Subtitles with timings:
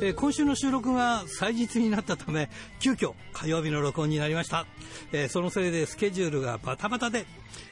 [0.00, 4.66] えー今週の収録が祭日になったため急遽火曜日の録音になりました、
[5.12, 7.26] えーそのせいでスケジュールがバタバタで、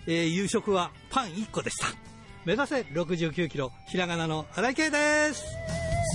[0.07, 1.89] えー夕食はパン1個でした。
[2.47, 5.45] 目指せ69キロひらがなの荒井圭です。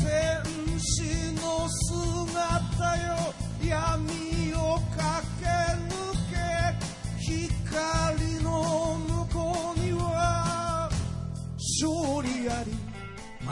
[0.01, 1.03] 戦士
[1.35, 3.24] の姿よ。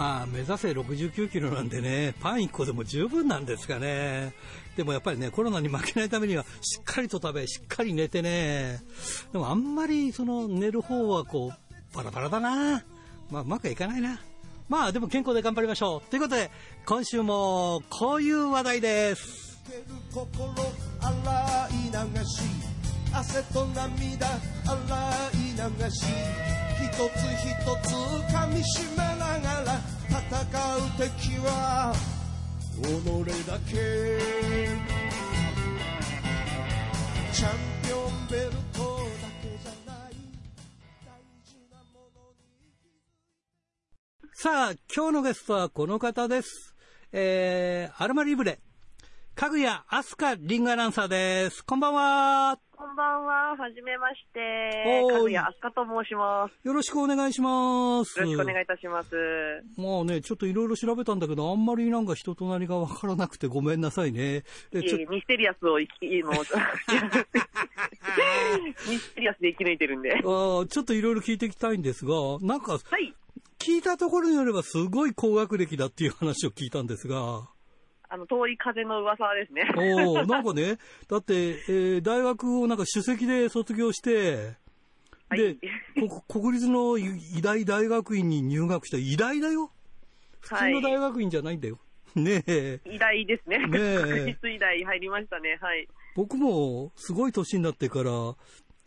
[0.04, 4.34] まあ目指せ69キロなんでねパン1個でも十分なんですかね。
[4.76, 8.82] でもやっぱりねコロナに負けないためにはしっかりと食べしっかり寝てね。
[9.32, 12.84] でもあんまりその寝る方はこうバラバラだな。
[13.32, 14.20] まあうまくいかないな。
[14.68, 16.10] まあでも健康で頑張りましょう。
[16.10, 16.52] ということで
[16.86, 19.64] 今週もこういう話題です。
[23.16, 24.38] 汗と涙洗
[25.34, 26.06] い流し
[26.82, 27.54] 一つ一
[27.88, 27.94] つ
[28.34, 29.80] 噛みしめながら
[30.10, 31.94] 戦う敵は
[32.82, 32.86] 己
[33.48, 33.74] だけ
[37.32, 37.52] チャン
[37.84, 40.14] ピオンベルトだけじゃない
[41.06, 41.14] 大
[41.46, 42.72] 事なものに
[44.34, 46.74] さあ今日のゲストはこの方です。
[47.12, 48.60] えー、アルマリブレ。
[49.36, 51.64] かぐやあすかリングアナウンサーです。
[51.64, 52.60] こんばんは。
[52.84, 53.56] こんばんは。
[53.56, 55.08] はじめまして。
[55.10, 56.68] かぐやあすかと申します。
[56.68, 58.20] よろしくお願いします。
[58.20, 59.16] よろしくお願いいたします。
[59.78, 64.44] まあね、ちょっといろいろ調べたんだけど、あんまりなんか人となりがわからなくてごめんなさいね。
[64.74, 66.34] えちょミステリアスを生き、もう
[68.92, 70.12] ミステリアスで生き抜いてるんで。
[70.16, 72.12] あーちょっといろいろ聞いていきたいんですが、
[72.42, 73.14] なんかはい。
[73.60, 77.48] 聞いたところによればすごい高学歴だっていう話を聞いたんですが、
[78.14, 79.64] あの、遠い風の噂ですね。
[79.76, 84.52] おーなんかね、だって、えー大学をなんか首席で卒業して、
[85.30, 85.56] はいで、
[86.08, 89.72] こ国立の医大大学院に入学した医大だよ。
[90.42, 91.80] 普通の大学院じゃないんだよ。
[92.14, 92.80] ねえ。
[92.86, 93.58] 偉大ですね。
[93.58, 95.58] ねえ確実偉大入りましたね。
[95.60, 95.88] はい。
[96.16, 98.12] 僕もすごい年になってから、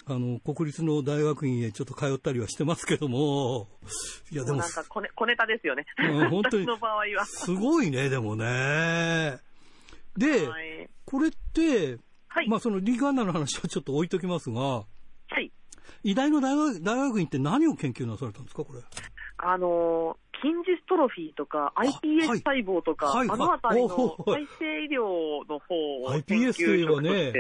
[0.08, 3.66] あの、国立の大学院へちょっと通ったりはしてますけども、
[4.30, 5.84] いやでもなん、か小ネ、 小ネタですよね。
[5.98, 7.24] うん本当に私の場合は。
[7.26, 9.38] すごいね、でもね。
[10.16, 10.88] で、はい。
[11.04, 12.48] これって、はい。
[12.48, 14.84] まあそのリーグアンナの話はちょっと置いときますが、は
[15.40, 15.50] い。
[16.04, 18.80] 医大の大学大学院って何を研究なされたんですか、これ？
[19.38, 25.74] あのー、筋ジストロフィーとか、はい iPS 細胞とか、はいはいあのあたりの再生医療の方
[26.04, 27.32] を iPS といえばね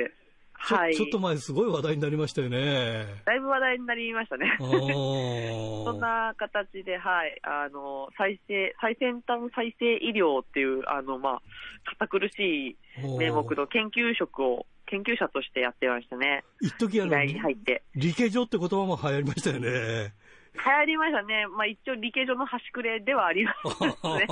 [0.68, 0.94] ちょ,、はい。
[0.94, 3.06] ちょっと前すごい話題になりましたよね。
[3.24, 11.42] だいぶ話題になりましたね そんな形で、はい、あの、再生、最先端再生医療っていう、あの、まあ、
[11.84, 12.76] 堅苦しい
[13.18, 16.44] 名目の研究職を、研究者としてやってましたね。
[16.60, 17.82] 一時あの、時代に入って。
[17.94, 20.14] 理系上って言葉も流行りましたよね。
[20.56, 21.46] 流行りましたね。
[21.48, 24.26] まあ、一応理系上の端くれではありますね。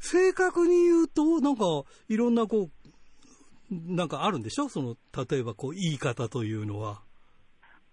[0.00, 1.62] 正確に言うと、なんか、
[2.08, 2.70] いろんなこう、
[3.70, 4.68] なんかあるんでしょ？
[4.68, 4.96] その、
[5.28, 7.00] 例えばこう、言い方というのは。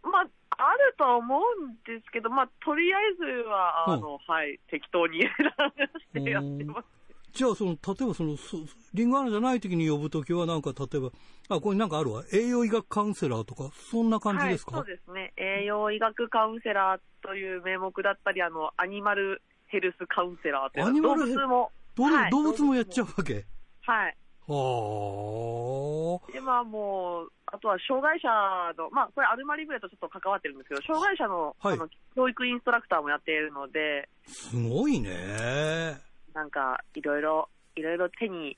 [0.04, 0.28] まあ、
[0.58, 5.74] あるとは思うんですけど、まあ、とりあえずは、あの、はい、適当に選ば
[6.14, 6.86] せてやってます。
[7.34, 8.58] じゃあ、その、例えばその、そ
[8.94, 11.10] リンゴアナじゃない時に呼ぶときは、なんか、例えば、
[11.50, 12.24] あ、これなんかあるわ。
[12.32, 15.34] 栄養医学カウンセラーとか、そんな感じですか、はい、そうですね。
[15.36, 21.72] 栄養医学カウンセラーという名目だったり、あの、アニマルヘルスカウンセラーというアニマルヘ動物も。
[21.98, 23.46] はい動物もやっちゃうわけ？
[23.84, 24.18] はい。
[24.48, 28.28] はで、まあもう、あとは障害者
[28.78, 36.00] の、まあこれアルマリブレとちょっと関わってるんですけど、障害者の,、はいあの教育インストラクターもやっているので、あ、すごいね。
[36.34, 38.58] なんかいろいろ、いろいろ手に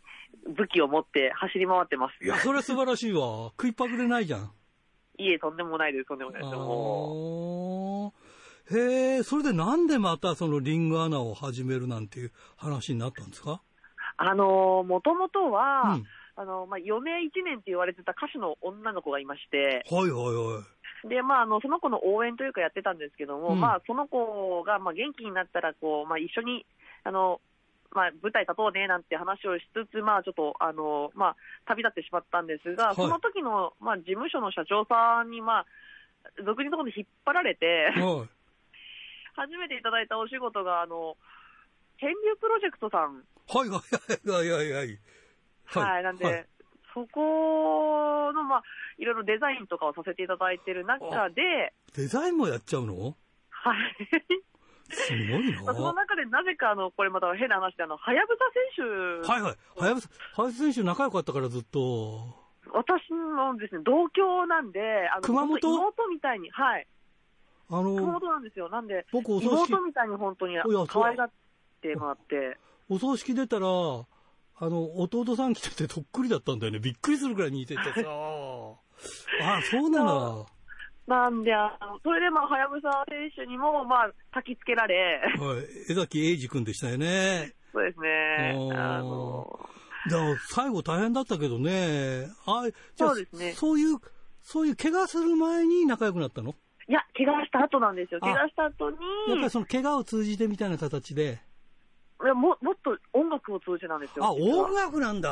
[0.55, 2.23] 武器を持って走り回ってます。
[2.23, 3.51] いや、それ素晴らしいわ。
[3.51, 4.51] 食いっぱぐれないじゃん。
[5.19, 6.55] いえ、とんでもないです、とんでもないです。
[6.55, 8.13] も
[8.69, 13.53] へえ、それでなんでまたそのリングアナを始めるなんていう話になったんですか？
[13.53, 13.59] う
[14.17, 16.07] あの、もともとは、うん。
[16.39, 20.61] あの、まあ、余命1年って言われてた歌手の女の子がいまして、はいはいは
[21.03, 21.09] い。
[21.09, 26.65] で、まあ、あの、その子の応援というかやってたんですけども、うんまあ、その子が、まあ、元気になったら、こう、まあ、一緒に、
[27.03, 27.41] あの、
[27.91, 31.35] まあ、舞台立とうね、なんて話をしつつ、まあ、ちょっと、あの、まあ、
[31.65, 35.65] 旅立ってしまったんですが、はいその時の、まあ、事務所の社長さんに、まあ、
[36.45, 38.29] 独自のところに引っ張られて、はい。
[39.37, 41.17] 初めていただいたお仕事が、あの、
[41.99, 44.99] 天竜プロジェクトさん、はいはいはいはいはい。
[45.65, 46.45] はい、なんで、はい
[46.93, 48.63] そこの、まあ、
[48.97, 53.15] いろいろデザインとかをさせていただいてる中で、デザインもやっちゃうの？
[53.51, 53.97] はい。
[54.89, 55.61] すごいな。
[55.61, 58.45] ま あその中でなぜかあの、これまた変な話で、あの、はやぶさ
[58.75, 59.55] 選手、はいはい。
[59.75, 62.35] はやぶさ、はやぶさ選手仲良かったからずっと。
[62.73, 65.59] 私のですね、同郷なんで、あの、熊本？
[65.59, 66.87] 妹みたいに、はい。
[67.69, 68.69] あの、妹なんですよ。
[68.69, 71.35] なんで、僕お葬式、妹みたいに本当にや可愛がって
[71.95, 72.57] もらって、
[72.89, 76.79] お葬式出たら、あの、弟さん来ててとっくりだったんだよね。
[76.79, 77.89] びっくりするくらい似ててさ。
[79.41, 80.47] あ、そうなの。
[81.05, 85.91] なんで、あのそれでまあ、はやぶさ選手にも、まあ、焚きつけられ、はい。
[85.91, 87.53] 江崎英二君でしたよね。
[87.71, 89.59] そうですねあの、
[90.09, 92.27] だから最後大変だったけどね。
[92.45, 92.63] あ、
[92.95, 93.97] じゃあそうですねそういう、
[94.41, 96.55] そういう怪我する前に仲良くなったの？
[96.89, 98.19] いや、怪我した後なんですよ。
[98.23, 98.97] あ怪我した後に、
[99.29, 101.39] やっぱりその怪我を通じてみたいな形で。
[102.23, 104.25] いやももっと音楽を通じてなんですよ。
[104.25, 105.29] あ、音楽なんだ。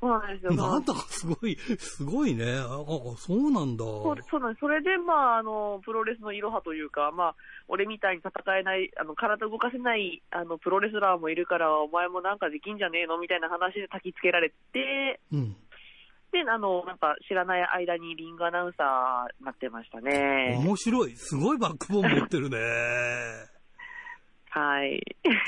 [0.00, 0.52] そうなんですよ。
[0.54, 2.44] なんだかすごい、すごいね。
[2.58, 3.84] あ、あそうなんだ。
[3.84, 4.60] そうそうなんです。
[4.60, 7.34] それで、まあ、あの、プロレスのいろはというか、まあ、
[7.68, 13.18] 俺みたいに戦えない、あの、体動かせない、あの、プロレスラーもいるから、お前もなんかできんじゃねえの？
[13.18, 15.56] みたいな話で焚きつけられて、うん。
[16.30, 20.60] で、あの、なんか知らない間にリングアナウンサーになってましたね。
[20.62, 21.16] 面白い。
[21.16, 23.55] すごいバックボーン持ってるね。
[24.56, 24.96] はい。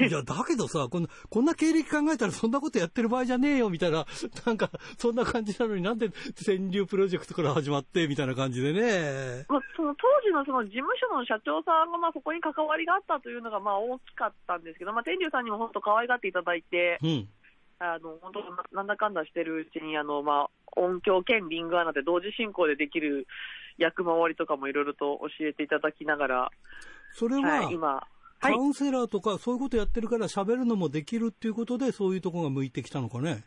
[0.06, 4.04] いや、だけどさ、こんな、こんな経歴考えたらそんなことやってる場合じゃねえよ、みたいな、
[4.44, 6.10] なんか、そんな感じなのになんで
[6.44, 9.46] 川柳プロジェクトから始まって、みたいな感じでね。
[9.48, 17.28] まあ、その当時のその事務所の社長さんがまあそこに関わりがあったというのがまあ大きかったんですけど、まあ、天竜さんにも本当可愛がっていただいて、うん。
[17.78, 23.26] あの本当ななんだかんだしてるうちにあの、まあ、音響兼リングアナで同時進行でできる
[23.78, 26.50] 役回りとかもいろいろと教えていただきながら、
[27.12, 33.44] それは、はい、今、はい、カウンセラーとかそういうことやってるから喋るのもできるっていうことで、そういうとこが向いてきたのかね？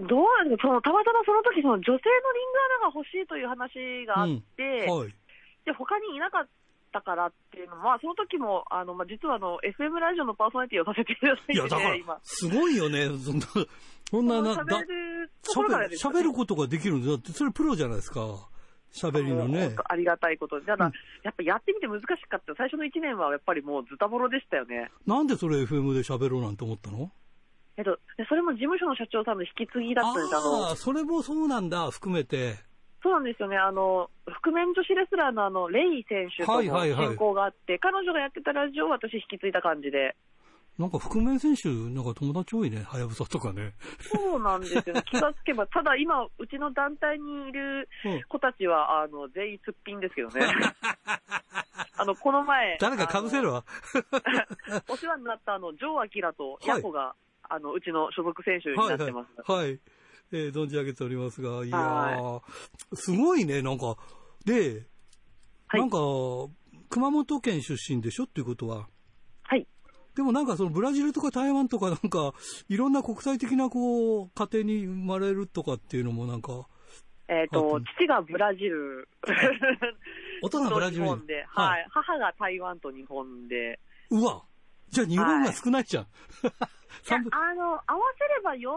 [0.00, 5.14] どうなんですかそのたまたまその時その女性のリングアナが欲しいという話があって、はい。
[5.66, 6.48] で他にいなかっ
[6.92, 13.10] たからっていうのは、その時もあのまあ実はあの FM ラジオのパーソナリティをさせていただいていや、だからて、今。、すごいよね。
[13.18, 13.46] そんな、
[14.10, 18.48] そんな、な、だ喋るところからですよ喋ることができるんだって、それプロじゃないですか。
[18.92, 20.66] 喋りのねありがたいことで。
[20.66, 20.92] ただ、うん
[21.22, 22.54] やっぱやってみて難しかった。
[22.56, 24.90] 最初の1年はやっぱりもうズタボロでしたよね。
[25.06, 27.10] なんでそれ FM で喋ろうなんて思ったの？
[27.76, 30.36] えっと、でそれも事務所の社長さんの引き継ぎだったんです。
[30.36, 32.56] あのああ、それもそうなんだ、含めて。
[33.00, 33.56] そうなんですよね。
[33.56, 40.16] あの、覆面女子レスラーのあの、レイ選手とのはいはいはい親交があって、彼女がやってたラジオを私引き継いだ感じで。
[40.78, 43.74] なんか覆面選手、なんか友達多いね、はやぶさとかね。
[44.00, 45.02] そうなんですよね。
[45.10, 50.46] 気がつけば、ただ今、うちの団体にいるうん子たちは、あの、全員すっぴんですけどね。
[51.98, 53.64] あの、この前、誰か被せるわ。
[54.88, 59.50] お世話になったあの、ジョー・アキラとヤコが、あの、うちの所属選手にはいなってます。
[59.50, 59.66] はい。
[59.66, 59.80] はい。
[60.30, 62.42] えー存じ上げておりますが、いやーは、
[62.94, 63.96] すごいね、なんか。
[64.44, 64.86] で、
[65.66, 65.98] はいなんか、
[66.88, 68.88] 熊本県出身でしょっていうことは。
[69.42, 69.66] はい。
[70.18, 72.34] でもなんかそのブラジルとか台湾とかなんか、
[72.68, 76.66] いろんな国際的なこう、家庭に生まれるとかっていうのもなんか、
[77.28, 79.08] えっ、とはい、父がブラジル。
[80.42, 81.82] 大人はブラジル 日本で、ははい。
[81.82, 83.78] い、母が台湾と日本で。
[84.10, 84.42] うわ。
[84.88, 86.02] じゃあ日本が少ないじゃん。
[86.02, 86.06] い。
[86.42, 86.50] や
[87.06, 87.30] 三分。
[87.32, 87.82] あの、合わ
[88.18, 88.70] せれば4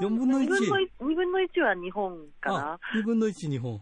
[0.00, 2.72] 分の4分の1 2分の 1, 分の1は日本かな。
[2.72, 3.80] あ。、2分の1日本。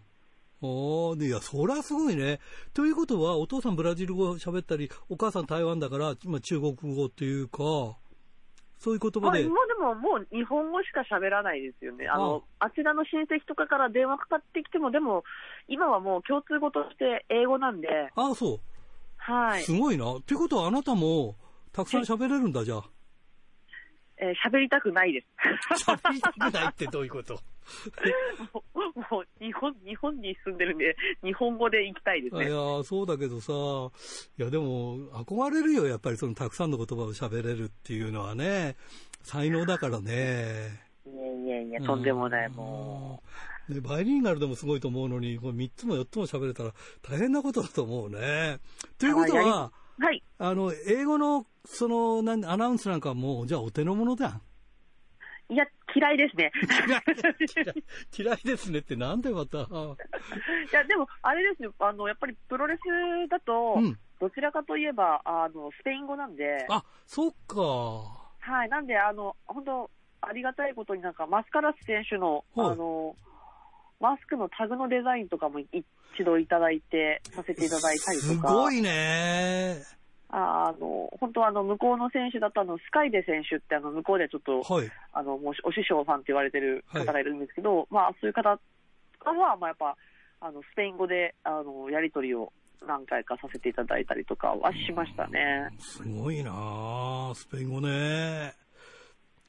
[0.62, 2.38] おーで、いや、そりゃすごいね。
[2.72, 7.58] ということは、お父さんブラジル語喋ったり、お母さん台湾だから、今中国語っていうか、
[8.78, 12.08] そういう言葉まあ、で、今でももう日本語しか喋らないですよね。
[12.08, 15.24] あの、あちらの親戚とかから電話かかってきても、でも、
[15.68, 18.60] 今はもう共通語として英語なんで、ああ、そう。
[19.18, 19.62] はい。
[19.62, 20.04] すごいな。
[20.26, 21.36] ということは、あなたも、
[21.72, 22.84] たくさん喋れるんだ、じゃあ。
[24.22, 25.84] えー喋りたくないです。
[25.84, 27.34] 喋りたくないってどういうこと？
[28.54, 28.62] も
[28.96, 32.48] うもう日本、日本に住んでるんで、日本語で行きたいですいや
[32.84, 33.52] そうだけどさ、
[34.38, 38.76] いやでも、憧れるよ、やっぱりそのたくさんの言葉を喋れるっていうのはね、
[39.22, 40.80] 才能だからね。
[41.06, 43.22] いやいやいや、とんでもない、も
[43.68, 43.74] うん。
[43.74, 48.58] ね、バイリンガルでもすごいと思うのに、これ3つも4つも喋れたら大変なことだと思うね。
[48.98, 50.04] ということは、う。
[50.04, 50.22] はい。
[50.44, 54.40] あの、英語の、その、なんアナウンスなんかもう、じゃあお手の物だ。
[55.48, 56.50] いや、嫌いですね。
[58.18, 59.58] 嫌いですねってなんでまた。
[59.58, 59.62] い
[60.72, 63.98] や、でも、あれですよ、あの、やっぱりプロレスだと、うん。
[64.18, 67.60] どちらかといえば、あの、スペイン語なんで、あ、そっか。
[68.40, 69.90] はい、なんで、あの、本当
[70.22, 73.14] ありがたいことになんか、マスカラス選手の、はいあの、
[74.00, 75.84] マスクのタグのデザインとかも一
[76.24, 78.48] 度いただいて、させていただいたりとか。
[78.48, 80.01] すごいね。
[80.32, 84.90] ああの、本当あの、向こうの選手だとあの、スカイデ選手ってあの、向こうでちょっと、はい。
[85.12, 88.58] あの、もうお師匠さんって言われてる方がいるんですけど、まあ、そういう方は、
[89.60, 89.96] まあ、やっぱ、
[90.40, 92.50] あの、スペイン語で、あの、やりとりを
[92.86, 95.68] 何回かさせていただいたりとかはしましたね。
[95.78, 98.61] すごいなあスペイン語ね。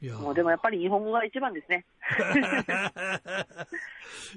[0.03, 1.85] いやーもうでもやっぱり日本語が一番ですね。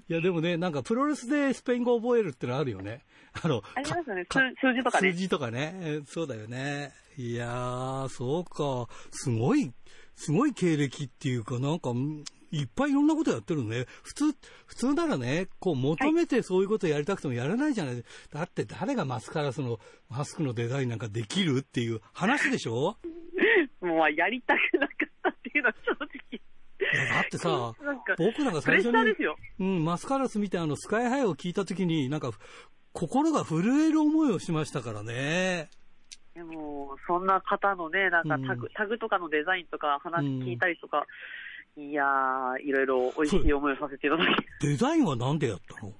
[0.08, 3.04] いや、でもね、なんかプロレスでスペイン語を覚えるってのあるよね。
[3.42, 4.24] あの、ありますよね。
[4.26, 5.12] か数数字とかね。
[5.12, 5.72] 数字とかね。
[5.82, 6.92] えーそうだよね。
[7.16, 8.86] いやー、そうか。
[9.10, 9.72] すごい、
[10.14, 13.86] すごい経歴っていうか、なんか、んいっぱいいろんなことやってるのね。
[14.04, 14.24] 普通、
[14.66, 18.04] 普通ならね、こう求めてそういうことやりたくてもやらないじゃない。
[18.32, 22.96] だって誰がマスカラスの、マスクのデザインなんかできるっていう話でしょ？
[23.80, 24.94] もうやりたくなか
[25.30, 26.40] ったいうのは正直。
[26.78, 29.26] だってさ、なんか、僕なんか最初に。
[29.58, 32.30] うん、マスカラス見てあのスカイハイを聞いたときに、なんか、
[32.92, 35.70] 心が震える思いをしましたからね。
[36.34, 38.72] でも、そんな方のね、なんかタグ、うん。
[38.74, 41.06] タグとかのデザインとか話聞いたりとか、
[41.76, 44.28] いやー、いろいろ美味しい思いをさせていただき、
[44.60, 45.92] デザインはなんでやったの？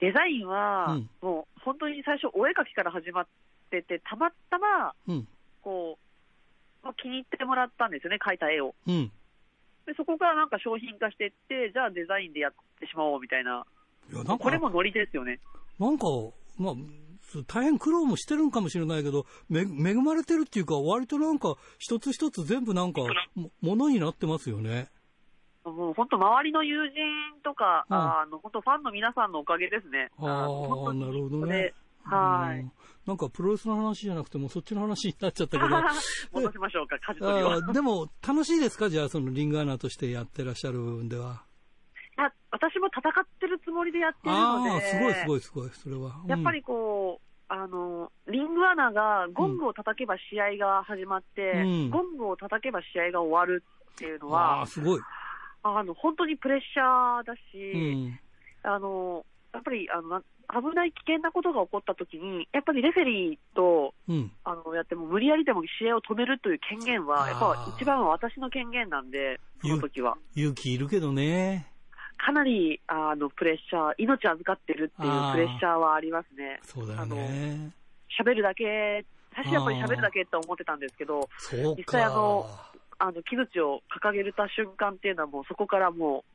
[0.00, 1.10] デザインは、うん。
[1.22, 3.26] もう本当に最初お絵描きから始まっ
[3.70, 5.28] てて、たまたま、うん、
[5.62, 6.04] こう、
[6.84, 8.74] まあ、気に入ってもらったんですよね、描いた絵を。
[8.86, 9.10] うん。
[9.86, 13.64] で、そこからなんか商品化していって、じゃあデザインでやってしまおうみたいな。
[14.12, 15.40] いや、なんか、これもノリですよね。
[15.78, 16.06] なんか、
[16.58, 16.74] まあ、
[17.46, 23.00] 大変苦労もしてるんかもしれないけど、め恵まれてるっていうか、割となんか、一つ一つ全部なんか、
[23.34, 24.88] もものになってますよね。
[25.64, 26.94] もう本当、周りの友人
[27.42, 30.10] とか、うんあの本当、ファンの皆さんのおかげですね。
[30.18, 31.72] ああ、になるほどね。
[32.04, 32.72] はいうん。
[33.06, 35.68] なんかプロレスの話じゃなくても、そっちの話になっちゃったけど。
[36.32, 37.60] 戻しましょうか、舵取りは。
[37.72, 38.88] でも、楽しいですか？
[38.90, 41.42] じゃあ、そのリングアナとしてやってらっしゃる部分では。
[42.16, 46.20] いや私も戦ってるつもりでやってるので、ああ、すごいすごいすごい、それは。
[46.22, 55.00] うんやっぱりこう、あの、リングアナがゴングを叩けば試合が始まって、うんゴングを叩けば試合が終わるっていうのああ、は、すごい。
[55.64, 58.18] あの、本当にプレッシャーだうし、ん。
[58.62, 64.32] あの、やっぱり、あの、な危ない危険なことが起こった時に、やっぱりレフェリーと、うん。
[64.44, 70.18] あの、やっても無理やりでも試合を止めるという権限は、やっぱ一番は私の権限なんで、その時は。
[70.34, 71.70] 勇気いるけどね。
[72.18, 76.58] かなり、あの、プレッシャー、命預かってるっていうプレッシャーはありますね。
[76.62, 77.70] そうだよね。
[78.20, 81.28] 喋るだけ、最初やっぱり喋るだけって思ってたんですけど。
[81.76, 82.46] 実際あの
[82.98, 86.33] あの、木槌を掲げた瞬間っていうのはもうそこからもう、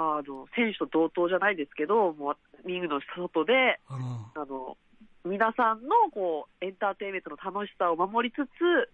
[0.00, 3.98] あの、選手と同等じゃないですけど、もうリングの外で、あ
[4.46, 4.76] の
[5.24, 8.50] 皆さんのこう、エンターテインメントの楽しさを守りつつ、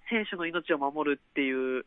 [0.08, 1.84] 選手の命を守るっていう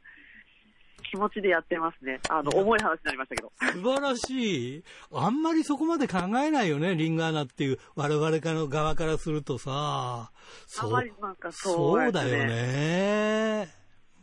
[1.09, 2.19] 気持ちでやってますね。
[2.29, 3.51] あの、重い話になりましたけど。
[3.59, 4.83] 素晴らしい。
[5.12, 9.71] あんまりそこまで考えないよね、リングアナっていう、我々からの側からするとさ。
[9.74, 10.31] あ
[10.67, 13.67] そまりなんかそうそうだよね。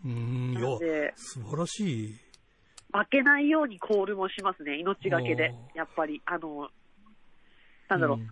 [0.05, 2.24] うん、いや、なんで、素晴らしい。
[2.95, 6.71] 負けないようにコールもしますね、命がけでやっぱり、あの、
[7.89, 8.31] なんだろう、ん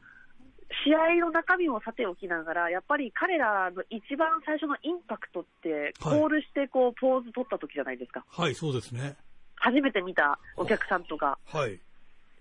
[0.87, 8.25] 試合の中身をさておきながら、やっぱり彼らの一番最初のインパクトって、はいコールしてこう、ポーズ取った時じゃないですか。
[8.29, 9.17] はい、そうですね。
[9.57, 11.73] 初めて見たお客さんとか、はい。
[11.73, 11.79] やっ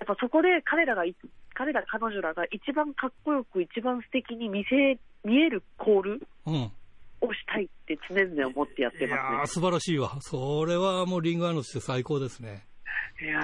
[0.07, 1.15] ぱそこで彼らがい、
[1.53, 4.97] 彼ら、彼女らが一番かっこよく、一番素敵に見せ、
[5.27, 6.71] 見えるコールうん。
[7.21, 10.17] をしたいって常々思ってやっていやー、ます素晴らしいわ。
[10.21, 12.41] それはもうリングアナとして最高ですね。
[12.41, 12.65] ね。
[13.21, 13.39] いや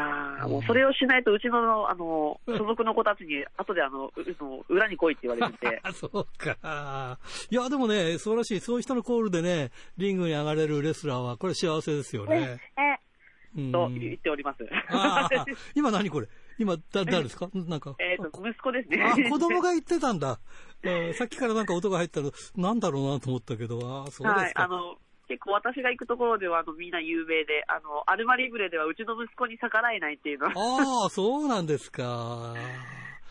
[0.46, 7.20] ー、もうそれをしないと、うちの、あの、所属の子たちに、後であの、うの裏に来いって言われてて、あ、 そうか。
[7.52, 8.60] いや、でもね、素晴らしい。
[8.60, 12.60] そういう人のコールでね、リングに上がれるレスラーは、これ幸せですよね。
[13.56, 14.60] うんと言っております。
[15.74, 16.28] 今何これ？
[16.60, 17.50] 今、だ、誰ですか？
[17.54, 17.96] なんか。
[18.00, 19.04] えっと、息子ですね。
[19.04, 20.40] あ、子供が言ってたんだ。
[20.84, 24.64] えーさっきからなんか音が入ったら、なんだろうなと思ったけど、あーそうはい、ですか。
[24.64, 24.96] あの、
[25.28, 30.54] 結構私が行くところでは、あの、みんな有名で、あの、アルマリブレではうちの息子に逆らえないっていうのは、
[31.04, 32.54] ああ、そうなんですか。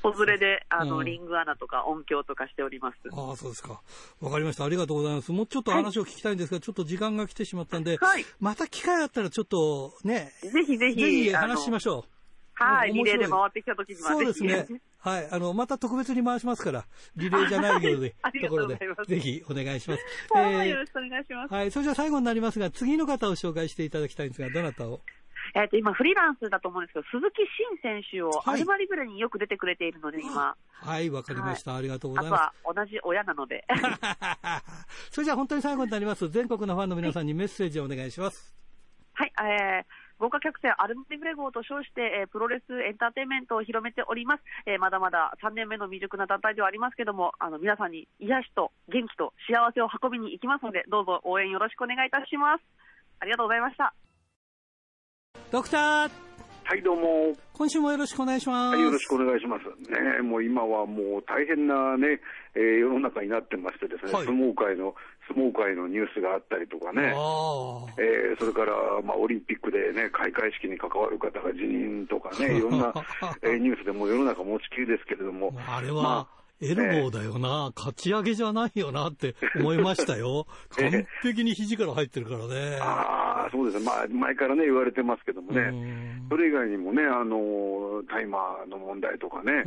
[0.02, 2.96] 子連れで、あの、うんリングアナとか音響とかしております。
[3.12, 3.80] ああ、そうですか。
[4.20, 4.64] わかりました。
[4.64, 5.32] ありがとうございます。
[5.32, 8.24] もうちょっと話を聞きたいんですが、ちょっと時間が来てしまったんで、はい。
[8.40, 12.10] また機会あったらちょっとね、ぜひぜひ、ぜひ話しましょう。
[12.58, 14.24] はい、リレーで回ってきた時にはそう。
[14.24, 14.66] ですね。
[15.06, 15.28] はい。
[15.30, 16.84] あの、また特別に回しますから、
[17.14, 20.04] リレーじゃないようで ところでぜひお願いします。
[20.34, 21.52] はい、えよろしくお願いします。
[21.52, 21.70] ーはい。
[21.70, 25.00] それじゃあ最後になりますが、次の方を紹介していただきたいんですが、どなたを？
[25.54, 31.76] えっと、今、フリーランスだと思うんですけど、鈴木慎選手を、はいアルマリブレによく出てくれているので、今、はい、わかりました。
[31.76, 32.66] ありがとうごあとざいます。
[32.66, 33.64] は同じ親なので。
[35.12, 36.28] それじゃあ本当に最後になります。
[36.30, 38.56] 全国のファンの皆さんにメッセージをお願いします。
[39.14, 39.84] はい、えー、
[40.18, 44.42] 豪華客船アルマリブレ号と称して、えープロレスエンターテインメントを広めております。
[44.66, 52.64] えーまだまだ3年目の未熟な団体ではありますけども、あの、皆さんに癒しと元気と幸せを運びに行きますので、どうぞ応援よろしくお願いいたします。
[53.20, 53.94] ありがとうございました。
[55.52, 56.26] ドクター
[56.68, 57.32] はい、どうも。
[57.52, 58.75] 今週もよろしくお願いします。
[58.75, 59.64] はい、よろしくお願いします。
[59.88, 62.18] ね、もう今はもう大変なね、
[62.56, 64.96] えー、世の中になってましてですね、はい、相撲界の、
[65.28, 67.14] 相撲界のニュースがあったりとかね、
[67.99, 72.92] えー、それから、まあ、オリンピックでね、開会式に関わる方が辞任とかね、 いろんな、
[73.42, 75.52] えー、ニュースでも世の中持ちきりですけれども。
[75.66, 80.47] あれは、まあエルボーだよな、かち上げじゃないよなって思いましたよ。
[80.73, 82.78] 完璧に肘から入ってるからね。
[82.80, 83.85] ああ、そうですね。
[83.85, 85.71] まあ、前からね、言われてますけどもね。
[86.30, 89.64] それ以外にもね、あの、大麻の問題とかね、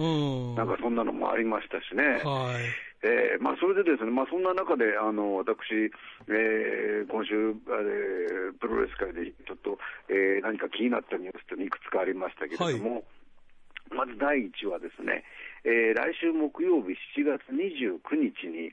[0.55, 2.23] なんかそんなのもありましたしね。
[2.23, 2.88] はい。
[3.01, 5.87] えー、まあ、それでですね、まあ、そんな中で、あの、私、
[6.27, 9.79] えー、今週、えー、プロレス界でちょっと、
[10.09, 13.03] えー、何か気になったニュースっていくつかありましたけれども、はい。
[13.95, 15.23] まず第一はですね、
[15.63, 18.71] えー、来週木曜日7月29日に、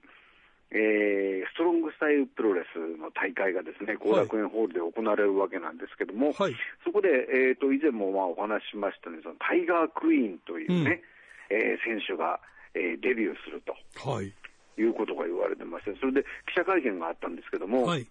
[0.75, 11.02] えー、ストロングスタイルプロレスの大会がですね、後楽園ホールで行われるわけなんですけども、はい、そこで、えーと、以前もまあお話ししましたね、そのタイガークイーンというね、
[11.50, 12.40] うん、えー、選手が、
[12.76, 13.73] えー、デビューすると、
[14.09, 14.33] はい、
[14.76, 18.06] いうことが言われてまして、それで記者会見があったんですけども、はい、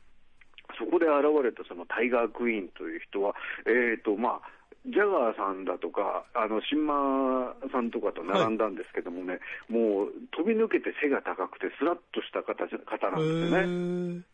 [0.77, 3.36] そこで現れたそのタイガークイーンという人は、
[3.69, 4.55] えーとまあ、
[4.86, 14.25] ジャガーさんだとか、あの、新馬さんとかと並んだんですけどもね、はい、もう飛び抜けて背が高くて、スラッとした形方なんですよね。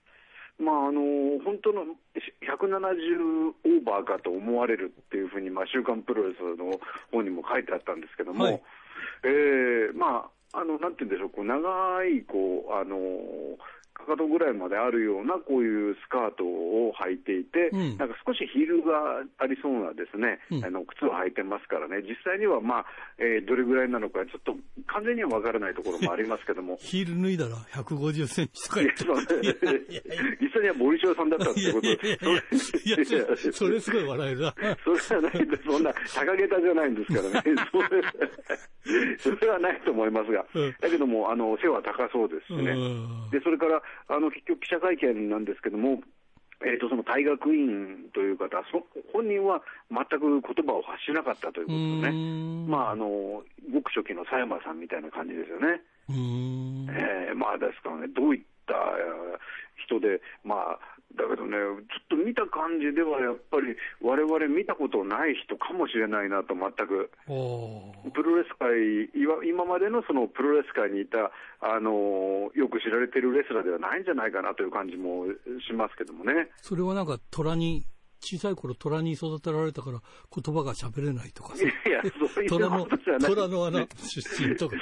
[0.59, 1.81] まあ、あの本当の
[2.45, 6.77] 170オーバーかと思われるっていうふうに、まあ、週刊プロレスの
[7.11, 8.61] 方にも書いてあったんですけども、はい、
[9.24, 12.98] えー、まあ、あの、なんて言うんでしょう、こう長い、こう、あの
[14.01, 22.86] かかとぐらいまであるようなこういうスカートを履いていて、うん、なんか少しヒールがありそうなですね、うん、あの靴を履いてますからね、実際にはまあ、
[23.19, 24.55] えー、どれぐらいなのか、ちょっと
[24.88, 26.77] 完全にはわからないところもありますけども。
[26.81, 29.69] ヒール脱いだら150センチとか言って
[30.41, 31.93] 実際には森翔さんだったってことで。
[32.86, 34.55] いやいやそれすごい笑えるな。
[34.83, 35.63] それじゃないです。
[35.63, 37.55] そんな高げたじゃないんですからね。
[39.19, 40.45] それはないと思いますが。
[40.79, 42.73] だけども、あの、背は高そうですしね。
[43.31, 46.01] で、それから、あの結局、記者会見なんですけども、
[46.63, 55.81] えーと、その大学院という方、そ本人は全く言葉を発しなかったということでね、まあ、あのごく初期の佐山さんみたいな感じですよね。
[56.09, 58.75] えー、まあですからね、どういった
[59.85, 60.79] 人で、まあ、
[61.15, 67.11] だけどね、ちょっと見た感じではやっぱり、われわれ見たことない人かもしれないなと、全く。
[68.13, 69.09] プロレス界、
[69.47, 75.25] 今までのそのプロレス界にいた、あのよく知られてるレスラーではないんじゃないかなという感じも
[75.67, 76.50] しますけどもね。
[76.57, 77.85] それはなんか虎に
[78.22, 80.00] 小さい頃虎に育てられたから
[80.34, 82.88] 言葉が喋れないとかいや、そういう虎の、
[83.20, 84.75] 虎の穴出身とか。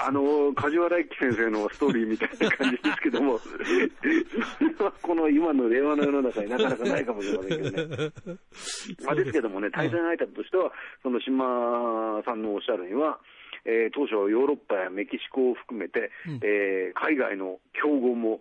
[0.00, 8.12] あの、梶原一騎先生のストーリーみたいな感じですけども、それはこの今の令和の世の中になかなかないかもしれませんけどね。
[9.04, 10.72] まあですけどもね、対戦相手としては、
[11.02, 13.18] その島さんのおっしゃるには、
[13.64, 18.40] えー、当初ヨーロッパやメキシコを含めて、うん、えー、海外の強豪も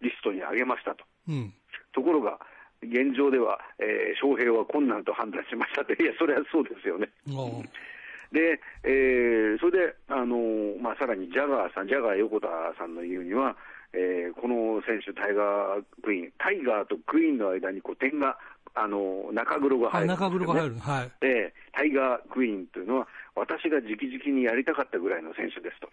[0.00, 1.04] リストに上げましたと。
[1.28, 1.54] うん、
[1.92, 2.40] ところが、
[2.82, 7.08] 現状では、えー、翔平は困難と判断しましたって、 いや、それはそうですよね。
[8.32, 13.56] で、えー、それで、あのー、まあ、さらにジャガーさん、ジャガー横田さんの言うには、
[13.92, 18.38] えー、この選手、タイガークイーン、タイガーとクイーンの間にこう点が、
[18.74, 21.10] あのー、中黒が入る、ね、中黒が入る、はい。
[21.20, 25.90] で、タイガークイーンというのは、私が直々にやりたかったぐらいの選手ですと。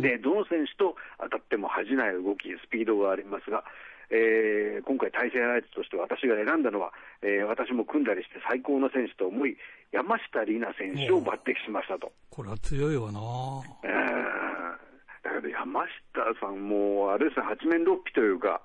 [0.00, 3.64] で、どの選手と当たっても恥じない動き、スピードがありますが、
[4.10, 6.92] えー、今回対戦相手として私が選んだのは、
[7.22, 9.56] えー、私も組んだりして最高の選手と思い、
[9.92, 12.12] 山下里奈選手を抜擢しましたと。
[12.30, 13.20] これは強いわな
[13.84, 18.60] えー、だけど山下さんも、あれですね、八面六臂というか、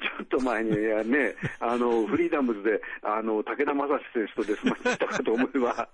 [0.00, 5.88] ちょっと前にね、 あの、フリーダムズで、あの、武田正史選手とデスマッチしたかと思えば、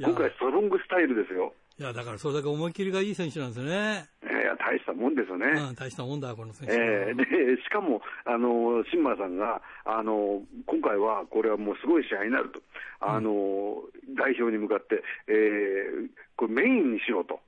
[0.00, 1.52] 今回ストロングスタイルですよ。
[1.76, 4.08] いや、だからそれだけ思い切りがいい選手なんですよね。
[4.22, 5.46] いや、大したもんですよね。
[5.46, 6.74] うん、大したもんだ、この選手。
[6.74, 7.24] えー、で、
[7.62, 12.60] しかも、あの、新馬さんが、あの、今回は、これはもうすごい試合になると。
[13.00, 17.40] あの、うん、代表に向かって、えー、これメインにしろと。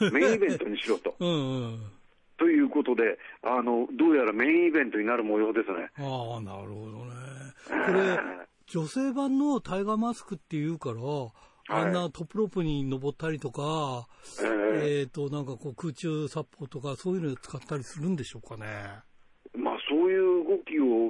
[0.12, 1.14] メインイベントにしろと。
[1.20, 1.80] うんうん。
[2.36, 5.90] ということで、あの、どうやらメインイベントになる模様ですね。
[5.98, 7.12] ああ、なるほどね。
[7.86, 8.18] これ、
[8.66, 10.96] 女性版のタイガーマスクっていうから、
[11.68, 14.06] あんなトップロープに登ったりとか、
[14.82, 18.66] えっ、ー、と、なんかこう空中殺法とかそういうのを使ったりするんでしょうかね。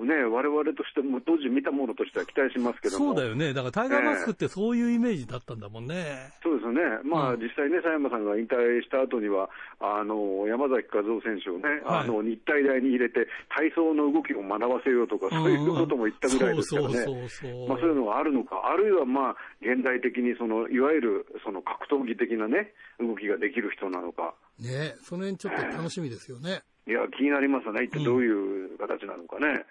[0.05, 3.53] ね、われわれとしても、当時見たものとしては期待しますけどそうだよね。
[3.53, 5.95] だからタイガーマスクってそういうイメージだったんだもんね。
[5.97, 6.81] えー、そうですよね。
[7.05, 9.49] まあ、うん、実際ね、佐山さんが引退した後には、
[9.81, 17.05] あの、山崎和夫選手をね、はい、あの、日体大に入れて、体操の動きを学ばせようとか、そういうことも言ったぐらいですからね。
[17.05, 24.35] そういうのがあるのか、あるいはまあ、現代的にその、いわゆるその格闘技的なね、動きができる人なのか。
[24.59, 26.63] ねその辺ちょっと楽しみですよね。
[26.87, 27.85] いや、気になりますね。
[27.85, 29.65] 一体どういう形なのかね。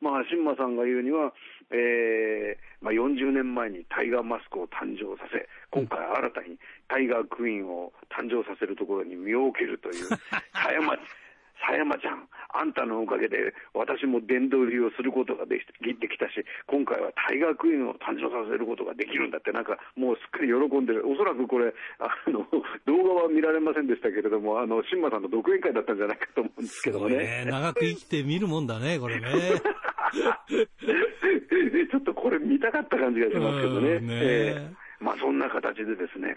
[0.00, 1.32] うん、まあ、新馬さんが言うには、
[1.70, 6.58] えー、まあ、40年前にタイガーマスクを誕生させ、今回新たに
[6.88, 10.04] タイガークイーンを誕生させるところに身を置けるという、
[10.50, 10.98] 狭山、
[11.62, 22.42] 狭山ちゃん、あんたのおかげで私も殿堂入りをすることができてきたし、今回はタイガークイーンを誕生させることができるんだって、なんかもうすっかり喜んでる、おそらくこれ、あの
[22.86, 27.44] 動画は見られませんでしたけれども、あの新馬さんの独演会だったんじゃないかと思うんですけどもね。
[27.44, 29.28] ね長く生きて見るもんだね、これね。
[31.90, 34.00] ちょっとこれ見たかった感じがしますけどね。
[34.00, 36.36] ねえー、まあそんな形でですね、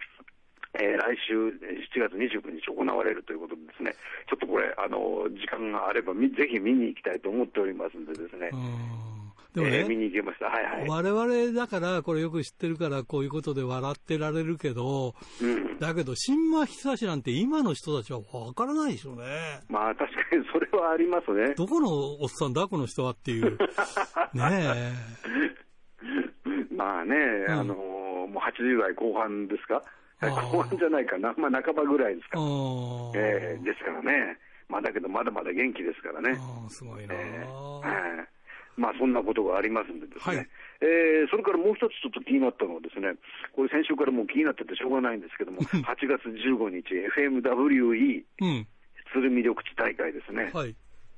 [0.76, 1.54] えー、来週7
[2.00, 3.94] 月29日行われるということでですね、
[4.30, 8.50] ちょっとこれ、あの、時間があれば、ぜひ見に行きたいと思っておりますんでですね。
[9.54, 10.46] でもね、えー、見に行けました。
[10.48, 10.90] はいはい。
[10.90, 19.62] 我々だから、これよく知ってるから、こういうことで笑ってられるけど、うん、だけど、新馬久志なんて今の人たちはわからないでしょうね。
[19.70, 21.54] まあ確かにそれはありますね。
[21.56, 21.90] どこの
[22.22, 23.52] おっさんだ、この人はっていう。
[23.52, 23.58] ね
[24.34, 24.92] え。
[26.76, 27.16] まあね、
[27.48, 29.84] うん、あの、もう80代後半ですか？
[30.52, 32.40] 後半じゃないかな、まあ、半ばぐらいですか、
[33.16, 34.38] えー、ですからね、
[34.70, 36.38] まあ、だけどまだまだ元気ですからね。
[36.70, 38.26] すごいな、えー
[38.76, 40.48] まあ、そんなことがありますんでですね、はい、
[40.82, 43.14] えー、それからもう一つちょっと気になったのはですね、
[43.54, 48.68] これ先週からもう気になっててしょうがないんですけども、8月15日、FMWE、うん、
[49.14, 50.50] 鶴見緑地大会ですね。
[50.54, 50.76] はい。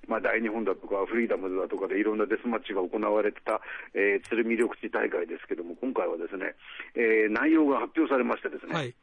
[0.08, 3.60] まあ、大日本だとかフリーダムズだとかでいろんなデスマッチが行われてた、
[3.96, 6.54] えー、鶴見緑地大会ですけども、今回はですね、
[6.94, 8.94] えー、内容が発表されましてですね、はい、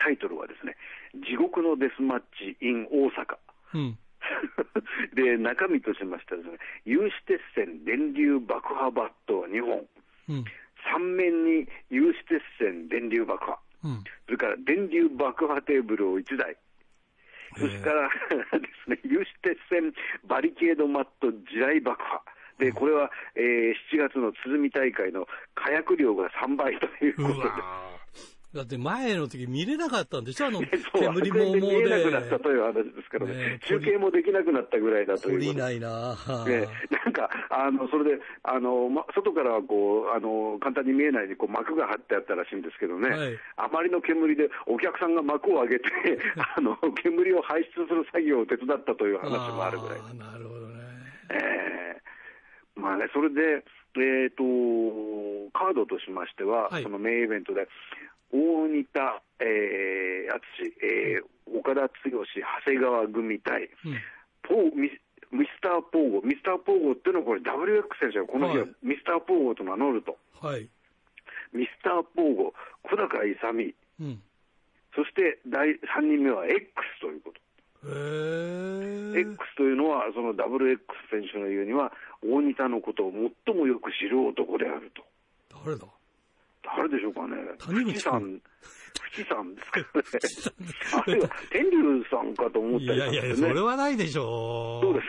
[0.00, 0.76] タイトルはですね、
[1.28, 3.36] 地獄のデスマッチ in 大阪。
[3.74, 3.98] うん
[5.14, 9.86] で、中身としましてはですね、有刺鉄線電流爆破バット2本、
[10.28, 10.44] うん、
[10.94, 16.56] 3面に有刺鉄線電流爆破、うん、それから電流爆破テーブルを1台、
[17.56, 18.08] それから
[18.58, 19.92] ですね、有刺鉄線
[20.24, 22.22] バリケードマット地雷爆破。
[22.58, 27.48] で、これは、えー、7月の鼓大会の火薬量が3倍ということで。
[28.54, 30.46] だって前の時見れなかったんでしょ？
[30.46, 30.60] あの、
[30.94, 31.60] 煙ももで。
[31.60, 33.34] 見えなくなったという話ですからね。
[33.34, 35.54] ね中継もできなくなったぐらいだという。
[35.54, 43.10] ないなね、なんか、あの、それで、あの、ま、外からはこう、あの、簡単に見えないようにこう幕が張ってあったらしいんですけどね。
[43.10, 45.90] はい、あまりの煙でお客さんが幕を上げて、
[46.56, 50.00] あの、煙を排出する作業を手伝ったという話もあるぐらい。
[50.16, 50.80] なるほどね。
[51.30, 53.62] ええー、まあね、それで、
[53.96, 57.66] えっ、ー、と、カードとしましては、はい、そのメインイベントで、
[58.32, 63.98] 大仁田、えー、淳、えー、岡田剛、長谷川組対、うん、
[64.42, 64.90] ポーミ
[65.30, 70.68] ミスター・ポーゴ、ミスター・ポーゴっていうのは、これ、WX 選手がこの日はミスター・ポーゴと名乗ると、はい、
[71.52, 74.22] ミスター・ポーゴ、小高勇、うん、
[74.94, 76.64] そして第3人目は X
[77.00, 77.40] ということ。
[77.84, 83.12] X というのは、その WX 選手の言うには、大仁田のことを
[83.46, 85.04] 最もよく知る男であると。
[85.64, 85.86] 誰だ？
[86.76, 87.36] 誰でしょうかね。
[87.58, 88.40] 谷口さん。
[88.98, 91.02] 富士山ですかね。
[91.06, 94.86] あるいは天竜さんかと思ったり、ね、いやいや、それはないでしょう。
[94.86, 95.00] そうで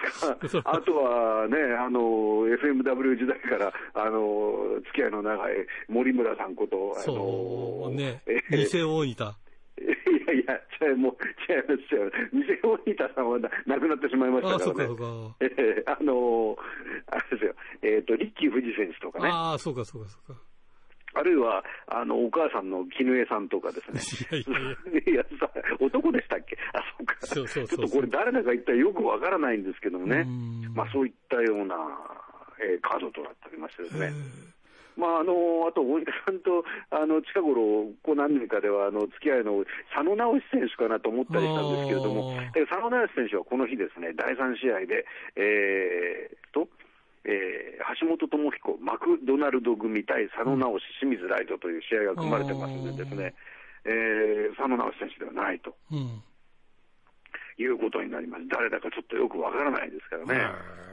[0.49, 0.71] すか？
[0.71, 1.99] あとはね、あの、
[2.47, 5.55] FMW 時代から、あの、付き合いの長い
[5.87, 9.35] 森村さんこと、あの、ね、偽大分。
[9.79, 9.85] い
[10.27, 11.17] やいや、違う、もう、
[11.51, 12.11] 違います、違う。
[12.33, 14.63] 偽大分さんは亡くなってしまいましたからね。
[14.63, 15.35] あ、そうか、そうか。
[15.39, 16.57] えー、あの
[17.07, 19.29] あれですよ、えっ、ー、と、リッキー富士選手とかね。
[19.31, 20.39] ああ、そうか、そうか、そうか。
[21.19, 23.91] あるいは、あの、お母さんの絹江さんとかです
[24.31, 24.39] ね。
[25.05, 26.57] いやさ、 男でしたっけ？
[26.73, 27.15] あ、そうか。
[27.21, 30.25] そうそうちょっとこれ誰だか一体よくわからないんですけどもね。
[30.73, 31.75] まあそういったような、
[32.61, 34.11] えー、カードとなっておりましてですね。
[34.97, 39.63] まあ、あの、あと、大分さんと、あの、近頃、ここ何年かでは、あの、付き合いの
[39.95, 45.05] 佐野直選手かなと思ったりしたんですけれども、佐野直選手はこの日ですね、第3試合で、
[45.37, 46.67] えー、と、
[47.25, 53.33] えー、橋本智彦、マクドナルド組対佐野直し、清水ライトという試合が組まれてますのでですね、
[53.85, 56.23] えー、佐野直し選手ではないと、うん、
[57.57, 58.47] いうことになります。
[58.47, 60.89] 誰だかちょっとよくわからないですからね。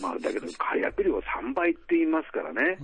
[0.00, 2.78] まあ、だけど、火薬量3倍って言いますからね、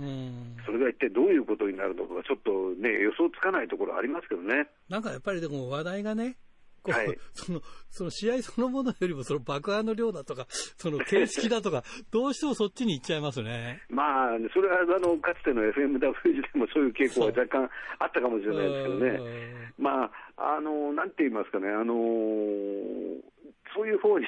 [0.65, 4.67] それが一体どういうことになるのか、ちょっとね、予想つかないところありますけどね。
[4.89, 6.37] なんかやっぱりでも話題がね、
[6.85, 13.81] はい、その、その試合そのものよりもその爆破の量だとか、その形式だとか、 どうしてもそっちに行っちゃいますね。
[13.89, 19.73] まあ、それはあの、かつての FMW 時代もそういう傾向は若干あったかもしれないですけどね。
[19.77, 23.38] まあ、あの、なんて言いますかね、あのー、
[23.75, 24.25] そういう方に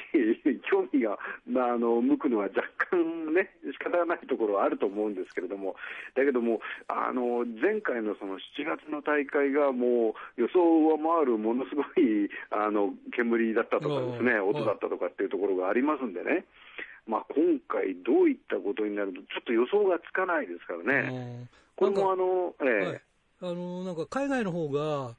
[0.70, 5.76] 興味が、まあ、あの向くのは若干ね、仕方がないところはあると思うんですけれども、
[6.14, 16.44] だけども、あの前回のその7月の大会がもう予想を上回るものすごいあの煙だったとかですね、音だったとかっていうところがありますんでね。
[17.06, 23.00] まあ、今回、どういったことになると、ちょっと予想がつかないですからね、これもあの、ええ、はい、
[23.40, 25.16] あのなんか海外の方が、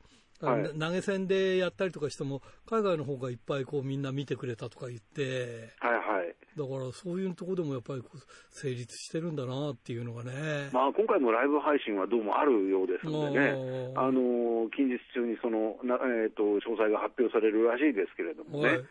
[0.47, 8.03] はい、投げ銭でやったりとかしても、海外の方がいっぱいこうみんな見てくれたとか言って、はいはい、だからそういうところでもやっぱり
[8.51, 18.69] 成立してるんだなっていうのがね、まあ、今回のライブ配信はどうもあるようですのでね、あの近日中にそのな、えーと、詳細が発表されるらしいですけれどもね。
[18.69, 18.85] はい。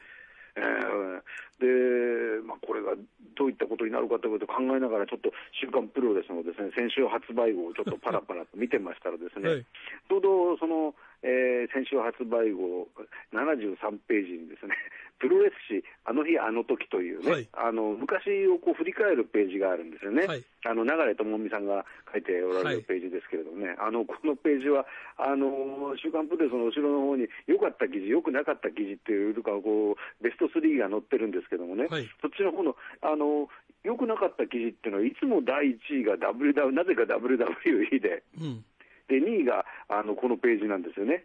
[0.55, 2.93] えー、で、まあ、これが
[3.37, 12.89] どういったことになるかということを考えながら、ちょっと週刊プロレスのですね先週発売号をちょっとパラパラと見てましたらですね、はい、ちょうどその、えー、先週発売後、
[13.33, 14.75] 73ページにですね、
[15.23, 24.85] プロレス誌、あの日あの時というね、はい、あの昔をこう振り返るページがあるんですよね、はい、あの流智美さんが書いておられるページですけれどもね、はい、あのこのページは、
[25.17, 31.87] あの週刊プロレスの後ろの方に、良かった記事、良くなかった記事っていうかこう、ベスト3が載ってるんですけどもね、
[32.21, 33.49] そっちの方の、あの
[33.85, 38.23] 良くなかった記事っていうのは、いつも第1位が WW、なぜか WWE で。
[38.41, 38.65] うん
[39.13, 41.25] で2位があのこのページなんですよね。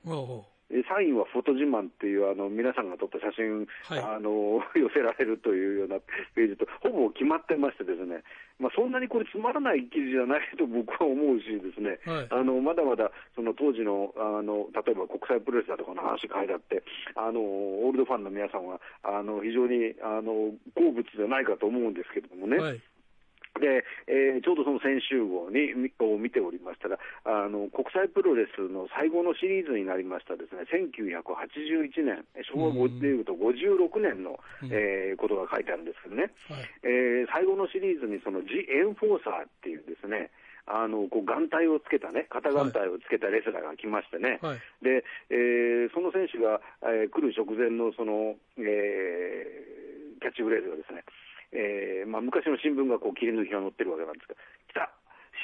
[0.67, 5.95] 3位はフォト自慢っていうあの皆さんが撮った写真、はい、あの 寄せられるというような
[6.35, 8.21] ページとほぼ決まってましてですね、
[8.59, 16.83] まあ、そんなにこれつまらない記事じゃないと僕は思うしですね、はい、あのまだまだその当時のあの例えば国際プロレスだとかの話書いてあって
[17.15, 22.57] あのオールドファンの皆さんはあの非常にあの好物じゃないかと思うんですけれどもね。
[22.57, 22.81] はい
[23.59, 40.29] で、えー、ちょうどその先週号にを見ておりましたらあの、国際プロレスの最後のシリーズになりましたですね、1981年、昭和でいうと56年の、うん、えー、ことが書いてあるんですけどね、はい、えー、最後のシリーズにその The Enforcer っていうですね、
[40.67, 51.03] あのこう眼帯をつけたね、肩眼帯をつけたレスラーが来ましてね、はい、でえー、その選手が、えー、来る直前のその、えー、キャッチフレーズがですね、
[51.51, 54.35] えーまあ、昔の新聞がこう切り抜きが載ってるわけなんですが、
[54.69, 54.91] 来た、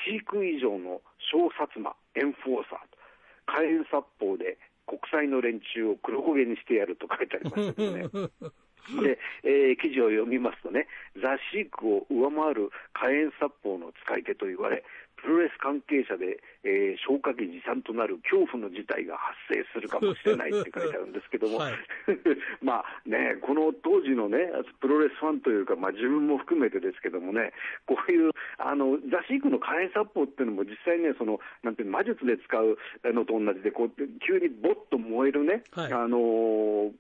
[0.06, 2.98] 飼育以上の小薩摩エンフォーサーと、
[3.46, 8.30] 火炎殺法で国際の連中を黒焦げにしてやると書いてありましたけどね。
[9.00, 14.84] で、えー、記事を読みますとね、ザ・シークを上回る火炎殺法の使い手と言われ、
[15.16, 21.74] プロレス関係者で、えー、消火器持参となる恐怖の事態が発生するかもしれないって書いてあるんですけども、 はい、
[22.64, 24.50] まあね、この当時のね、
[24.80, 27.52] プロレスファンというか、まあ、自分も含めてですけどもね、
[27.86, 36.92] こういうあのザ・シークの火炎殺法っていうのも、実際ね、そのなんていう魔術で使うのと同じで、こう急にぼっと燃えるね、はい、あのー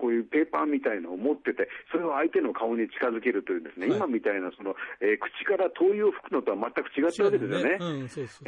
[0.00, 7.78] こういうペーパーみたいのを持ってて、それを相手の顔に近づけるというですね、はい、今みたいなその、えー、口から灯油を吹くのとは全く違ったわけですよね。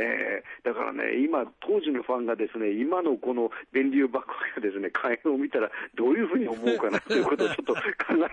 [0.00, 7.82] えだからね、今、当時のファンがですね、今のこの電流爆破がですね、火炎を見たら、どういうふうに思うかなということを ちょっと考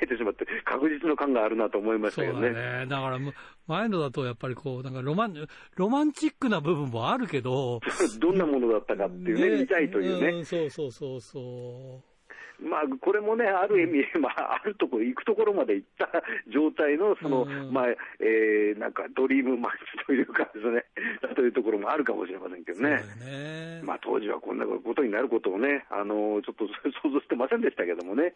[0.02, 2.54] えてしまって、確実の感があるなと思いましたけどね。
[2.54, 3.20] だねだから、
[3.68, 7.82] 前のだとやっぱりこう、なんかロマン、ロマンチックな部分もあるけど、
[8.20, 10.28] どんなものだったかっていうね、ね見たいというね。
[10.30, 12.19] うん、そうそうそうそう。
[12.62, 16.10] まあ、これもね、ある意味、 まあ、あるところ、行くところまで行った
[16.48, 17.88] 状態の、その、まあ、
[18.20, 20.86] えー、なんかドリームマッチというかですね、
[21.36, 22.98] というところもあるかもしれませんけどね。
[23.20, 26.68] ねまあ、当時はこんなことになることをね、あの、ちょっと
[27.02, 28.34] 想像してませんでしたけどもね。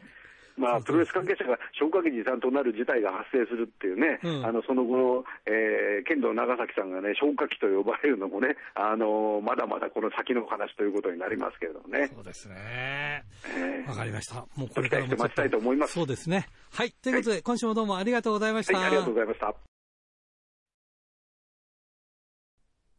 [0.58, 12.10] まあ、プロレス関係者が消火器持参となる事態が発生するっていうね、うん、あのその後の、えー、剣道長崎さんがね、消火器と呼ばれるのもね、あのまだまだこの先の話ということになりますけれどもね。
[12.14, 12.56] そうですね。
[12.56, 12.62] わ、
[13.58, 14.46] えー、かりました。
[14.56, 15.94] もうこれからも待ちたいと思います。
[15.94, 16.48] そうですね。
[16.72, 16.92] はい。
[16.92, 18.78] ということで、はい、今週もどうもありがとうございました。
[18.78, 19.54] はい、ありがとうございました。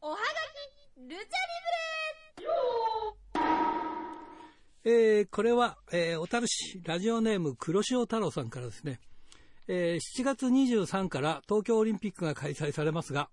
[0.01, 1.84] おはがき、ルチャリブレ
[4.87, 9.01] えー、これは、えー、小樽市ラジオネーム黒潮太郎さんからですね、
[9.67, 13.31] えー、7月23から東京オリンピックが開催されますが、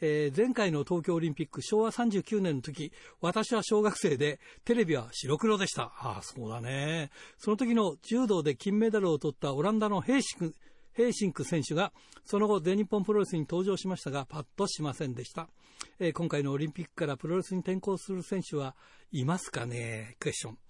[0.00, 5.92] えー、前回の東京オリンピック昭和39年の時私は小学生でテレビは白黒でした。
[5.96, 7.10] ああそうだね。
[7.38, 10.56] その時の柔道で金メダルを取ったオランダのヘイシク
[10.92, 11.92] ヘーシンク選手が
[12.24, 15.48] その後全日本プロレスに登場しましたがパッとしませんでした、
[15.98, 18.74] えー、今回のオリンピックからプロレスに転向する選手は
[19.12, 20.16] いますかね？
[20.18, 20.63] クエスチョン。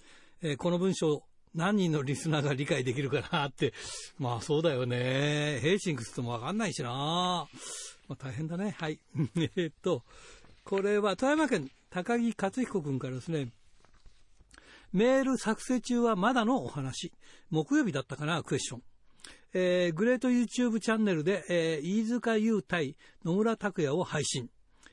[0.46, 1.22] え、この文章、
[1.54, 3.72] 何人のリスナーが理解できるかなって。
[4.20, 5.58] まあそうだよね。
[5.62, 6.90] ヘーシンクっつってもわかんないしな。
[6.90, 7.48] ま
[8.10, 8.76] あ大変だね。
[8.78, 9.00] はい。
[9.56, 10.04] えっと、
[10.62, 13.52] これは富山県高木克彦君からですね、
[14.92, 17.10] メール作成中はまだのお話。
[17.48, 18.82] 木曜日だったかな、クエスチョン。
[19.54, 24.50] えー、グレート YouTube チャンネルで、えー、飯塚優対野村拓也を配信。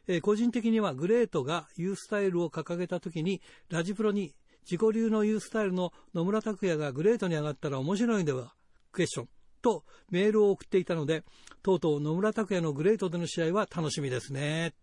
[0.08, 8.54] えー、個人的にはグレートがユースタイルを掲げた時に、ラジプロに自己流のユースタイルの野村拓也がグレートに上がったら面白いんでは
[8.92, 9.30] クエスチョン。
[9.62, 11.24] とメールを送っていたので、
[11.62, 14.74] とうとう野村拓也のグレートでの試合は楽しみですね。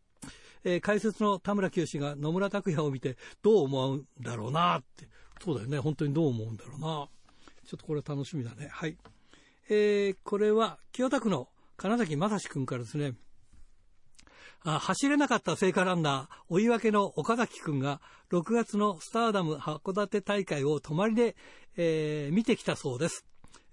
[0.65, 5.09] えー、解説の田村清が野村拓也を見てどう思うんだろうなって。
[5.43, 5.79] そうだよね。
[5.79, 7.09] 本当にどう思うんだろうな。
[7.67, 8.69] ちょっとこれは楽しみだね。
[8.71, 8.97] はい。
[9.69, 13.15] えー、これは清田区の金崎正史君からですね。
[14.65, 21.37] 走れなかった聖火ランナー、追い分けの岡崎君が6月のスターダム函館大会を泊まりで、
[21.77, 23.25] えー、見てきたそうです。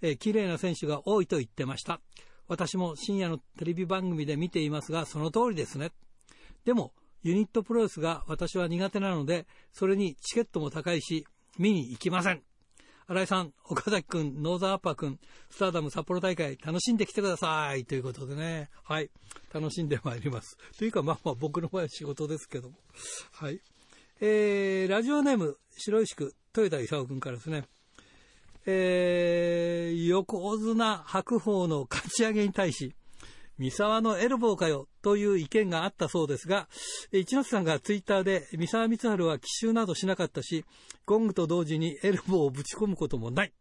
[0.01, 1.99] えー、綺麗な選手が多いと言ってました。
[2.47, 5.91] 私も深夜のテレビ番組で見ていますが、その通りですね。
[6.63, 6.93] でも、
[7.23, 11.25] ユニットプロレスが私は苦手なので、それにチケットも高いし、
[11.57, 12.43] 見に行きません。
[13.07, 15.19] 新井さん、岡崎くん、ノーザーアッパーくん、
[15.51, 17.85] スターダム札幌大会楽しんできてください。
[17.85, 18.71] ということでね。
[18.83, 19.11] はい。
[19.53, 20.57] 楽しんでまいります。
[20.75, 22.75] というか、まあまあ僕の場合は仕事ですけども。
[23.31, 23.61] はい。
[24.21, 27.65] えー、ラジオネーム、白石区、豊田勲君からですね。
[28.65, 32.95] えー、横綱白鵬の勝ち上げに対し、
[33.57, 36.67] 三沢のエルボーかよという意見があったそうですが、
[37.11, 40.65] 一ノ瀬さんがツイッターで三沢光晴は奇襲などしなかったし、
[41.05, 43.53] ゴングと同時にエルボーをぶち込むこともない。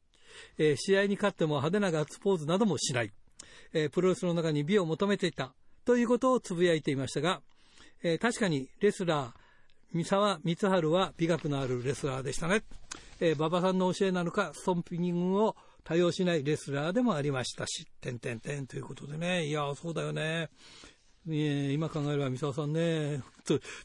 [0.59, 3.13] えー、試合に勝っても派手なガッツポーズなどもしない。
[3.73, 5.55] えー、プロレスの中に美を求めていた
[5.85, 7.41] ということをつぶやいていましたが、
[8.03, 9.33] えー、確かにレスラー、
[9.93, 12.65] 三沢光晴は美学のあるレスラーでしたね。
[13.21, 20.49] えー、馬場さんの教えなのか、ストンピングを多用しないレスラーでもありましたし、てんてんてんということでね、いや、そうだよね。
[21.27, 23.23] 今考えれば三沢さんね、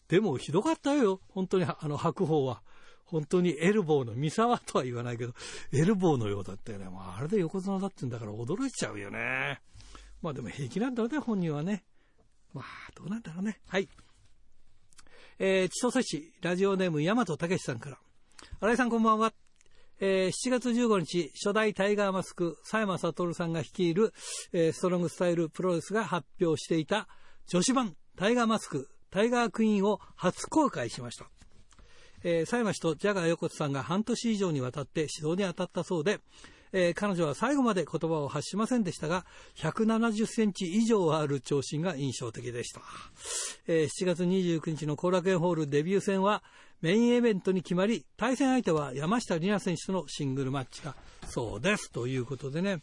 [0.08, 2.62] でもひどかったよ、本当にあの白鵬は。
[3.06, 5.34] 本当にエルボーの、三沢とは言わないけど、
[5.74, 6.86] エルボーのようだったよね。
[6.86, 9.60] まあ、あれで横綱だってんだから驚いちゃうよね。
[10.22, 11.84] まあでも平気なんだろうね、本人はね。
[12.54, 13.60] まあ、どうなんだろうね。
[13.68, 13.90] はい。
[15.40, 17.98] えー、千歳市、ラジオネーム、大和武さんから。
[18.60, 19.49] 新井さんこんばんは。
[20.02, 24.14] えー、7月15日、初代タイガーマスク、佐山悟さんが率いる、
[24.54, 27.08] えー、ストロングスタイルプロレスが発表していた
[27.48, 31.30] 女子版タイガーマスク、タイガークイーンを初公開しました。
[32.24, 36.20] えー、佐山氏とジャガー横津さんが半年以上にわたって指導に当たったそうで、
[36.72, 39.26] えー、彼女は最後まで言葉を発しませんでしたが、
[39.58, 42.82] 170センチ以上ある長身が印象的でした。
[43.68, 46.44] えー、7月29日の後楽園ホールデビュー戦は、
[46.82, 50.96] メインイベントに決まり、対戦相手は山下里奈選手とのシングルマッチだ
[51.28, 51.92] そうです。
[51.92, 52.80] ということでね、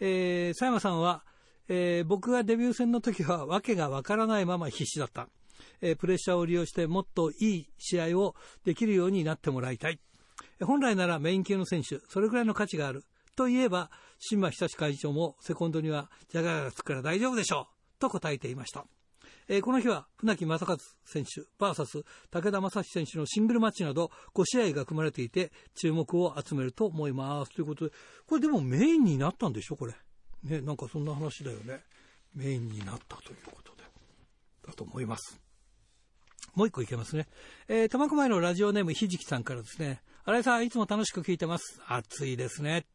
[0.00, 1.24] えー、佐山さんは、
[1.68, 5.28] えー、僕がデビュー戦の時は訳がわからないまま必死だった。
[5.80, 9.98] えー、プレッシャーを利用してもっといい試合をできるようになってもらいたい。
[10.62, 13.04] 本来ならメイン級の選手、それくらいの価値がある。
[13.36, 18.00] といえば、新馬久志会長もセコンドにはジャガーがつくから大丈夫でしょう。
[18.00, 18.86] と答えていました。
[19.48, 27.52] えー、この日は船木誠勝選手 VS 竹田誠志選手のシングルマッチなど5試合が組まれていて注目を集めると思います。
[27.54, 27.94] ということで、
[28.26, 29.76] これでもメインになったんでしょ？
[29.76, 29.94] これ。
[30.44, 31.82] ね、なんかそんな話だよね。
[32.34, 33.82] メインになったということで。
[34.66, 35.43] だと思います。
[36.54, 37.26] もう一個いけますね。
[37.68, 40.02] えー、苫小牧のラジオネームひじきさんからですね。
[40.26, 41.82] 新井さん、いつも楽しく聞いてます。
[41.86, 42.86] 暑いですね。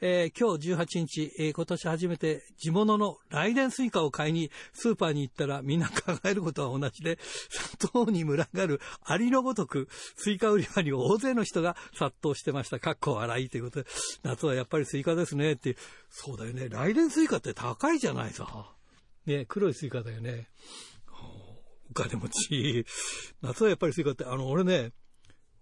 [0.00, 7.18] えー、今日18日、えー、今年初めて地物の雷電スイカを買いにスーパーに行ったらみんな考えることは同じで、
[7.50, 12.78] 砂糖に群がるアリのごとくスイカ売り場に大勢の人が殺到してました。
[12.78, 13.88] かっこ笑いということで、
[14.22, 15.76] 夏はやっぱりスイカですねって。
[16.08, 16.68] そうだよね。
[16.68, 18.46] 雷電スイカって高いじゃないさ。
[19.26, 20.46] ね、黒いスイカだよね。
[21.96, 22.86] 金持ち。
[23.42, 24.92] 夏はやっぱりスイカって、あの、俺ね、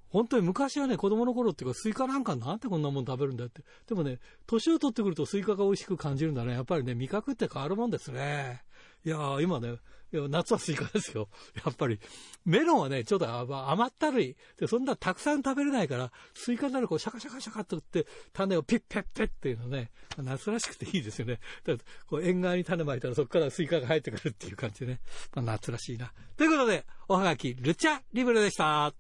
[0.09, 3.63] 本当に昔はね、子供の頃っていうか、スイカなんかなんてこんなもん食べるんだって。
[3.89, 6.53] でもね、年を取ってくるとスイカが美味しく感じるんだね。
[6.53, 8.63] やっぱりね、味覚って変わるもんですね。
[9.05, 9.79] いやー、今ね、
[10.15, 11.29] いや夏はスイカですよ。
[11.67, 11.99] やっぱり。
[12.45, 14.37] メロンはね、ちょっと甘ったるい。
[14.57, 21.41] で、そんなたくさん食べれないから、スイカになるこう、シャカシャカシャカっと打って、種をピッペッペッっていうのね、夏らしくていいですよね。
[21.65, 21.75] だ
[22.07, 25.01] こう、縁側に種まいたらそこからスイカが生えてくるっていう感じでね。
[25.35, 26.13] まあ、夏らしいな。
[26.37, 28.95] ということで、おはがき、ルチャリブレでした。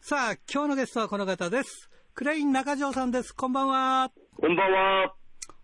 [0.00, 1.90] さあ、今日のゲストはこの方です。
[2.14, 3.32] クレイン中条さんです。
[3.32, 4.10] こんばんは。
[4.34, 5.19] こんばんは。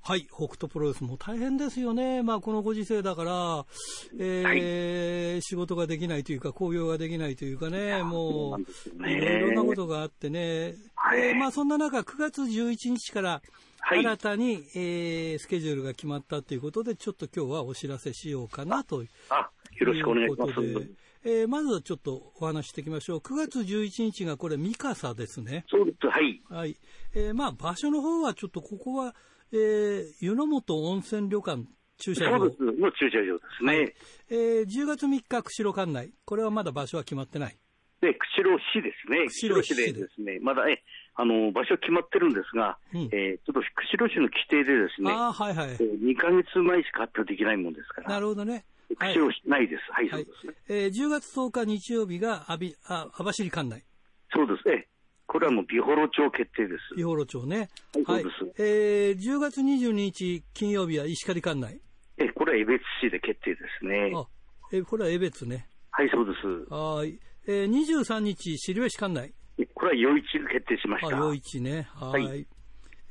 [0.08, 2.22] はい、北斗プロレスも大変ですよね。
[2.22, 3.66] まあ、このご時世だから、
[4.16, 10.76] えー、はい、仕事ができないというか、興行ができないというかね、もう、ね、いろんなことがあってね。
[10.94, 13.42] はい、えー、まあ、そんな中、9月11日から、
[13.80, 19.50] 新たに、はい、えー、スケジュールが決まったということで、ちょっと今日はお知らせしようかなというあ
[19.80, 20.52] よろしくお願いします。
[21.24, 23.18] えー、まずはちょっとお話していきましょう。
[23.18, 25.64] 9月11日がこれ、三笠ですね。
[25.68, 26.40] そうです、はい。
[26.48, 26.76] はい。
[27.12, 29.16] えー、まあ、場所の方はちょっとここは、
[29.56, 31.64] えー、湯の本温泉旅館
[31.98, 32.38] 駐車場。
[32.38, 32.50] の
[32.92, 33.76] 駐車場ですね。
[33.76, 33.94] はい、
[34.30, 36.10] えー、10月3日、釧路管内。
[36.24, 37.56] これはまだ場所は決まってない。
[38.00, 39.26] で、釧路市ですね。
[39.28, 40.82] 釧路市でですね、まだ、え、
[41.14, 45.70] あの、場所決まってるんですが、うん、えー、ちょっと釧路市の規定でですね、あはいはい。
[45.70, 48.10] えー、2ヶ月前しか発表できないもんですから。
[48.10, 48.66] なるほどね。
[48.98, 49.82] 釧路市ないです。
[49.90, 50.54] はい、はい、そうですね。
[50.68, 53.82] えー、10月10日日曜日が網走管内。
[54.34, 54.86] そうですね。
[55.26, 56.96] これはもう美幌町決定です。
[56.96, 57.68] 美幌町ね。
[58.06, 58.62] はい、そうです。
[58.62, 61.80] えー、10月22日金曜日は石狩管内？
[62.18, 64.12] え、これは江別市で決定ですね。
[64.14, 64.26] あ、
[64.72, 65.68] え、これは江別ね。
[65.90, 66.72] はい、そうです。
[66.72, 67.18] はい。
[67.48, 69.32] えー、23日汁飯管内？
[69.74, 71.16] これは余市が決定しました。
[71.16, 71.88] 余市ね。
[71.94, 72.24] はい。
[72.24, 72.46] はい、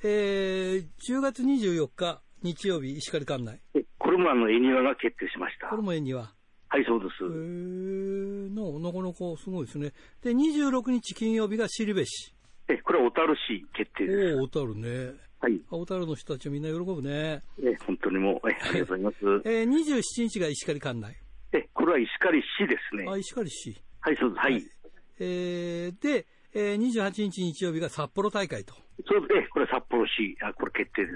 [0.03, 3.59] えー、10月24日日曜日石狩管内。
[3.97, 5.67] これもあの、恵庭が決定しました。
[5.67, 6.31] これも恵庭。
[6.75, 7.23] はい、そうです。
[7.23, 9.93] へー、なかなかすごいですね。
[10.21, 12.35] で、26日金曜日が尻部市。
[12.67, 14.35] え、これは小樽市決定です。
[14.35, 15.13] お小樽ね。
[15.39, 15.61] はい。
[15.71, 17.41] 小樽の人たちみんな喜ぶね。
[17.63, 19.15] え、本当にもう、え、ありがとうございます。
[19.45, 21.15] えー、27日が石狩管内。
[21.53, 23.05] え、これは石狩市ですね。
[23.09, 23.81] あ、石狩市。
[24.01, 24.39] はい、そうです。
[24.41, 24.53] はい。
[24.55, 24.63] はい、
[25.19, 26.27] えー、で、
[26.57, 28.73] えー、28日日曜日が札幌大会と。
[29.05, 31.11] そうですね、これ札幌市、あこれ決定で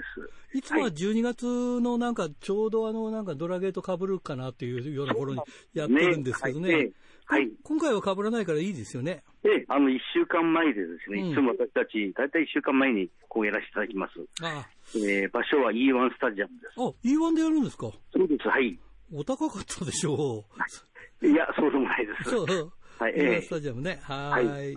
[0.52, 0.58] す。
[0.58, 5.40] いつもは12月のなんか、ちょうどあの、なんかドラゲートかぶるかなっていうような頃に
[5.72, 6.84] やってるんですけどね。
[6.84, 6.90] ね
[7.24, 9.22] はい、今回はかぶらないからいいですよね。
[9.44, 14.12] ええ、あの、1週間前でですね、いつも私たち、大体1週間前にこうやらせていただきます。
[14.42, 16.74] ああえー、場所は E1 スタジアムです。
[16.76, 17.90] あ、E1 でやるんですか？
[18.12, 18.78] そうです、はい。
[19.14, 20.44] お高かったでしょ
[21.22, 21.24] う。
[21.26, 22.30] いや、そうでもないです。
[22.30, 22.72] そう。
[22.98, 24.00] はい、E1 スタジアムね。
[24.02, 24.46] はい。
[24.46, 24.76] はい、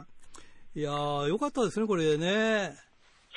[0.76, 2.74] いやー、よかったですね、これね。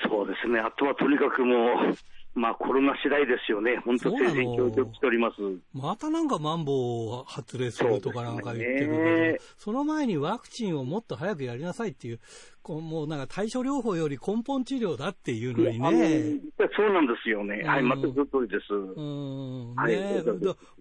[0.08, 0.58] そうですね。
[0.58, 3.76] あとはとにかくもう、まあコロナ次第ですよね。
[3.84, 5.36] 本当、全然協力しております。
[5.74, 12.20] またなんかマンボウ発令するとかなんか言ってるけど、そ,、ね、その前にワクチンをもっと早くやりなさいっていう、
[12.62, 16.40] こうもうなんか対処療法より根本治療だっていうのにね。
[16.74, 17.62] そうなんですよね。
[17.64, 18.72] はい、全くその通りです。
[18.72, 19.74] うん。
[19.74, 20.22] はい、ね、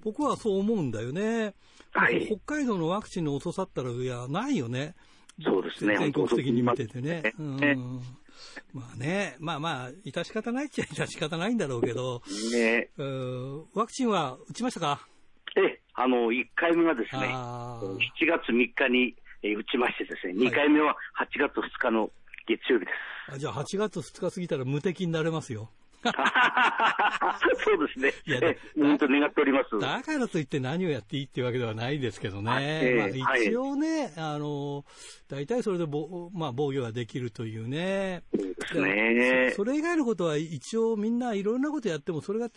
[0.01, 1.53] 僕はそう思うんだよね。
[1.91, 2.25] はい。
[2.25, 4.95] 北海道のワクチンの遅さったら、いや、ないよね。
[5.43, 5.97] そうですね。
[5.97, 7.33] 全国的に見ててね。
[7.37, 8.01] うん。
[8.73, 12.21] まあね、まあまあ、致し方ないっちゃ致し方ないんだろうけど、
[12.53, 12.89] ね、
[13.73, 15.07] ワクチンは打ちましたか？
[15.57, 19.15] えあの、1回目はですね、7月3日に
[19.55, 22.11] 打ちましてですね、2回目は8月2日の
[22.47, 22.91] 月曜日で
[23.31, 23.39] す。
[23.39, 25.69] じゃあ8月2日過ぎたら無敵になれますよ。
[27.63, 28.13] そうですね。
[28.25, 29.79] いや、本当願っております。
[29.79, 32.79] だからといって何をやっていいっていうわけではないですけどね。
[32.83, 34.85] えー、まあ、一応ね、はい、あの、
[35.27, 38.23] 大体それでぼ、まあ、防御ができるというね。
[38.33, 39.51] そうですね。
[39.55, 42.49] それ以外のことは一応みんないろんなことやっても、それが、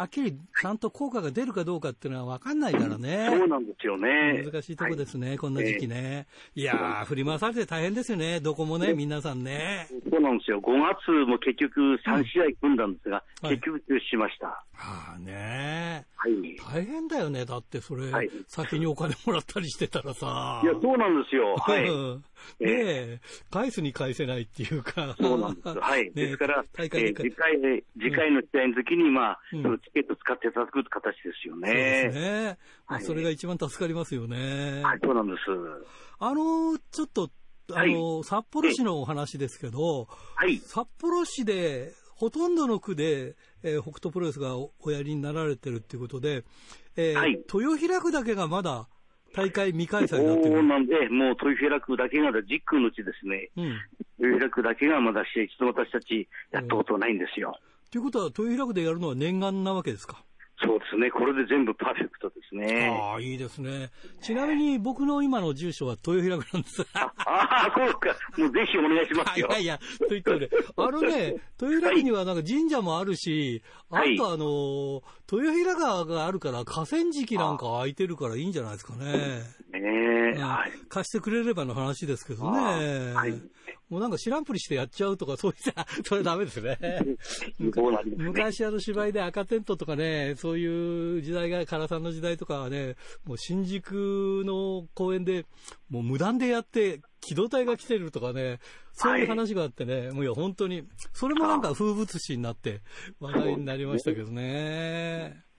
[0.00, 3.28] はっきりちゃんと効果が出るかどうかっていうのは分かんないからね。
[3.28, 4.42] そうなんですよね。
[4.50, 6.26] 難しいとこですね、はい、こんな時期ね。
[6.54, 9.88] いやー、振り回されて大変ですよね、どこもね、皆さんね。
[10.10, 10.58] そうなんですよ。
[10.62, 14.46] 5月も結局3試合組んだんですが、うん、結局中止しました。
[14.72, 16.32] はあねはい。
[16.56, 20.62] 大変だよね、だってそれ、はい、先にお金もらったりしてたらさ。
[20.64, 21.56] いや、そうなんですよ。
[21.56, 21.84] はい。
[22.58, 23.20] ねえ、
[23.50, 25.16] 返すに返せないっていうか。
[25.20, 25.68] そうなんです。
[25.68, 26.10] はい。
[26.12, 31.68] ですから、えー、次回、次回の試合の時に、まあ、うん、そのチケット使っていただく形ですよね。
[31.68, 32.58] そうですね。
[32.88, 34.82] まあ、それが一番助かりますよね。
[34.82, 35.40] はい、そうなんです。
[36.18, 37.30] あの、ちょっと、
[37.72, 40.58] あの、はい、札幌市のお話ですけど、はい。
[40.58, 46.44] 札幌市で、ほとんどの区で、えー、北斗プロレスがおやりになられてるっていうことで、
[46.96, 48.88] えー、はい、豊平区だけがまだ、
[49.34, 50.62] 大会未開催になってる。
[50.62, 53.64] なんで、もう豊平区だけが、実区のうちですね、うん、
[54.18, 57.58] 豊平区だけがまだ試合、一度私たちやったことないんですよ。
[57.90, 60.22] ということは、豊平区でやるのは念願なわけですか？
[60.62, 61.10] そうですね。
[61.10, 62.88] これで全部パーフェクトですね。
[62.88, 63.90] ああ、いいですね。
[64.20, 66.86] ちなみに僕の今の住所は豊平区なんです。
[66.94, 68.14] ああ、そうか。
[68.36, 69.48] もうぜひお願いしますよ。
[69.48, 75.02] いやいや、と言って俺、あのね、豊平区にはなんか神社もあるし、はい、あとあの、
[75.32, 79.04] 豊平川があるから河川敷なんか空いてるからいいんじゃないですかね。
[79.72, 83.14] ねえ、はい、貸してくれればの話ですけどね。
[83.14, 83.40] はい。
[83.90, 86.78] もうなんか知らんぷりしてやっちゃうとか、そういった、 それダメ ですね。
[88.16, 95.44] 昔あの芝居で赤テントとかね、そういう時代が、唐さんの時代とかはね、もう新宿の公園で、
[95.88, 98.60] もう無断でやって、機動隊が来てるとかね、
[98.92, 102.80] そういう話があってね、はい、もういや、本当に、それもなんか風物詩になって
[103.18, 105.49] 話題になりましたけどね。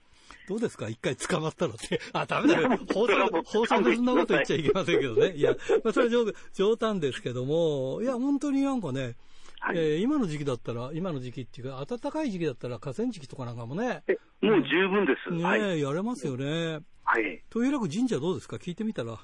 [0.52, 0.88] どうですか？
[0.88, 1.98] 一回捕まったのって。
[2.12, 2.68] あ、ダメだよ。
[2.92, 5.32] 放送、放送でそんなこと言っちゃいけませんけどね。
[5.34, 9.16] いや、まあ、それは冗談ですけども、いや、本当になんかね、
[9.60, 14.02] はい、えー、今の時期だったら、今の時期っていうか、暖かい時期だったら河川敷とかなんかもね。
[14.42, 15.32] もう十分です。
[15.32, 16.80] ね、はい、やれますよね。
[17.04, 17.42] はい。
[17.54, 18.56] 豊平区神社どうですか？
[18.56, 19.18] 聞いてみたら。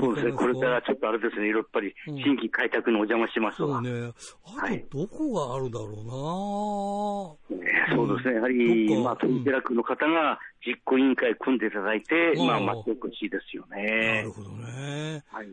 [0.00, 3.80] そうですね、これからちょっとあれですね、やっぱり新規開拓のお邪魔しますわ。
[3.82, 4.12] そうね。
[4.44, 14.16] あと、どこがあるだろうな、ね、そうですね、やはり、まあ、豊平区の方が実行委員会組んでいただいて、まあ、待ってほしいですよね。
[14.16, 15.24] なるほどね。
[15.28, 15.46] はい。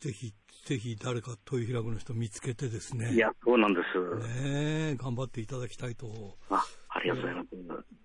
[0.00, 0.32] ぜひ、
[0.64, 3.12] ぜひ誰か豊平区の人見つけてですね。
[3.12, 4.44] いや、そうなんです。
[4.44, 6.06] ね頑張っていただきたいと。
[6.50, 7.97] あ、ありがとうございます。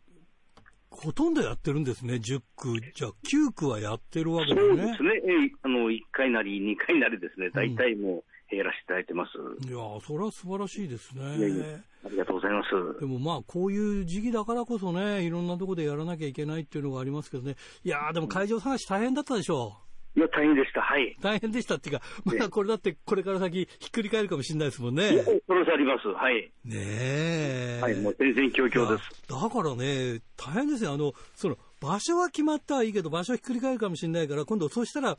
[0.96, 2.80] ほとんどやってるんですね、10区。
[2.94, 4.78] じゃあ、9区はやってるわけですね。
[4.78, 5.54] そうですね。
[5.62, 8.24] あの、1回なり、2回なりですね、大体もう、
[8.56, 9.68] やらせていただいてます。
[9.68, 11.38] いやそれは素晴らしいですね。
[11.38, 11.66] いやいや
[12.06, 13.00] ありがとうございます。
[13.00, 17.56] でもまあ、こういう時期だからこそね、いろんなところでやらなきゃいけないっていうのがありますけどね。
[17.84, 19.83] いやでも会場探し大変だったでしょう。
[20.16, 20.82] いや、大変でした。
[20.82, 21.18] はい。
[21.22, 25.24] 大変でしたっていうか、まだこれだってこれから先ひっくり返るかもしれないですもんね。
[25.48, 26.08] そのあります。
[26.08, 26.52] はい。
[26.66, 27.80] ねえ。
[27.82, 29.10] はい、もう全然況々です。
[29.28, 30.94] だからね、大変ですよ。
[30.94, 35.18] あの、その、場所は決まったはいいけど、場所ひっくり返るかもしれないから、今度、そしたら、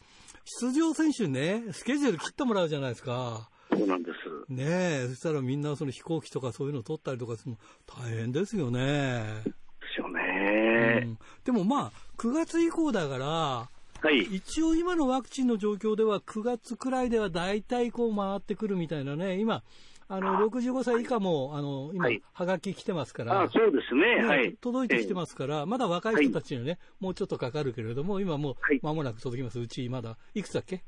[0.60, 3.50] 出場選手にね、スケジュール切ってもらうじゃないですか。
[3.76, 4.52] そうなんです。
[4.52, 4.64] ね
[5.04, 9.24] え、そしたらみんなその飛行機とかそういうのを取ったりとかするの大変ですよね。
[9.44, 9.52] で
[9.94, 13.68] すよね、うん、でもまあ、9月以降だから、
[14.04, 19.62] はい、一応今のワクチンの状況では9月くらいでは大体こう回ってくるみたいなね、今、
[20.08, 23.40] あの、65歳以下も、あの、今、はがき来てますから。
[23.44, 24.22] あそうですね。
[24.22, 24.54] はい。
[24.60, 29.58] 届いてきてますから、まだ若い人たちにはね、もうちょっとかかるけれども、今もう、間もなく届きます。
[29.58, 30.84] うちまだ、いくつだっけ？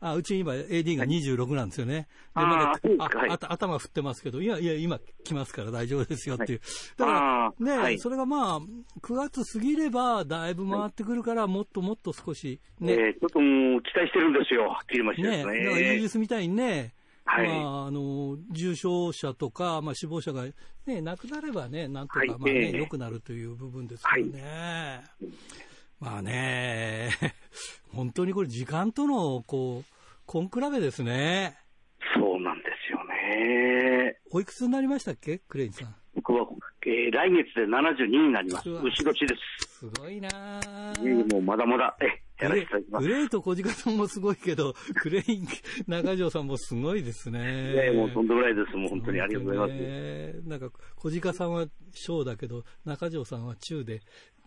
[0.00, 2.08] あ、うち今 AD が26なんですよね。
[2.34, 6.60] で、まだ、あ、あ頭振ってますけど、いや、いや、今来ますから大丈夫ですよっていう。
[6.96, 8.60] だから、ね、それがまあ、
[9.00, 12.92] 9月過ぎれば、だいぶ回ってくるから、もっともっと少し、ね。
[12.92, 15.36] えちょっともう期待してるんですよ、切りましたね。
[15.38, 16.94] ね、だからイギリスみたいにね、
[17.24, 20.44] はい、まあ、あの、重症者とか、まあ、死亡者が
[20.86, 25.02] ね、なくなればね、なんとか、まあね、良、くなるという部分ですけどね。
[25.98, 27.10] まあね、
[27.92, 31.56] 本当にこれ時間との、こう、根比べですね。
[32.14, 34.18] そうなんですよね。
[34.30, 35.38] おいくつになりましたっけ？
[35.38, 35.94] クレインさん。
[36.14, 36.46] 僕は、
[36.86, 38.70] えー、来月で72になります。
[38.70, 39.78] 牛年です。
[39.80, 41.32] すごいなぁ。
[41.32, 42.06] もうまだまだ、え、
[42.42, 43.06] やらせていただきます。
[43.06, 45.46] グレイと小鹿さんもすごいけど、 クレイン、
[45.86, 47.72] 中条さんもすごいですね。
[47.72, 48.76] いやもうとんでもないです。
[48.76, 49.72] もう本当にありがとうございます。
[49.74, 54.00] ね、なんか、小鹿さんは小だけど、中条さんは中で、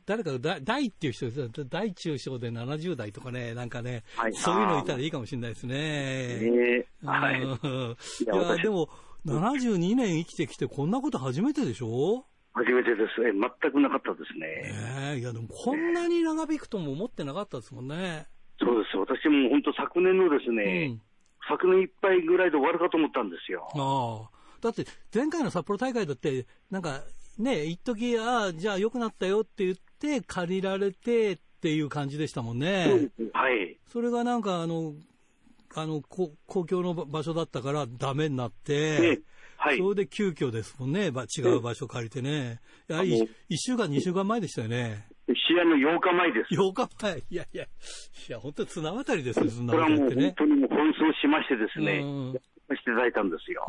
[0.10, 5.76] 誰か大っていう人です大中小で70代とかね、なんかね、はい、そういうのいたらいいかもしれないですね。
[5.78, 7.38] えー、はい。
[7.44, 8.90] いや、でも、
[9.28, 12.26] 72年生きてきてこんなこと初めてでしょ？
[12.54, 13.22] 初めてです。
[13.22, 15.12] え、全くなかったですね。
[15.12, 18.26] ええいや、でもこんなに長引くとも思ってなかったですもんね。
[18.60, 18.98] そうです。
[18.98, 21.02] 私も本当昨年のですね、うん、
[21.48, 23.70] 昨年いっぱいぐらいで終わるかと思ったんですよ。
[23.76, 24.40] ああ。
[24.60, 27.04] だって前回の札幌大会だって、なんか
[27.38, 33.10] ね、一時ああ、じゃあ良くなったよって言って、借りられてっていう感じでしたもんね。
[33.34, 33.78] はい。
[33.92, 34.94] それがなんか、あの、
[35.76, 36.32] あの、公
[36.66, 39.22] 共の場所だったからダメになって、
[39.58, 39.78] はい。
[39.78, 42.60] それで急遽ですもんね、違う場所借りてね。
[42.88, 43.28] やはり1
[43.58, 45.06] 週間、2週間前でしたよね。
[45.28, 46.56] 試合の8日前です。
[46.56, 47.68] 8日前いやいや、い
[48.32, 50.00] や、本当に綱渡りですよ、そんなことってね。
[50.00, 52.02] これはもう本当にもう奔走しましてですね、
[52.76, 53.66] していただいたんですよ。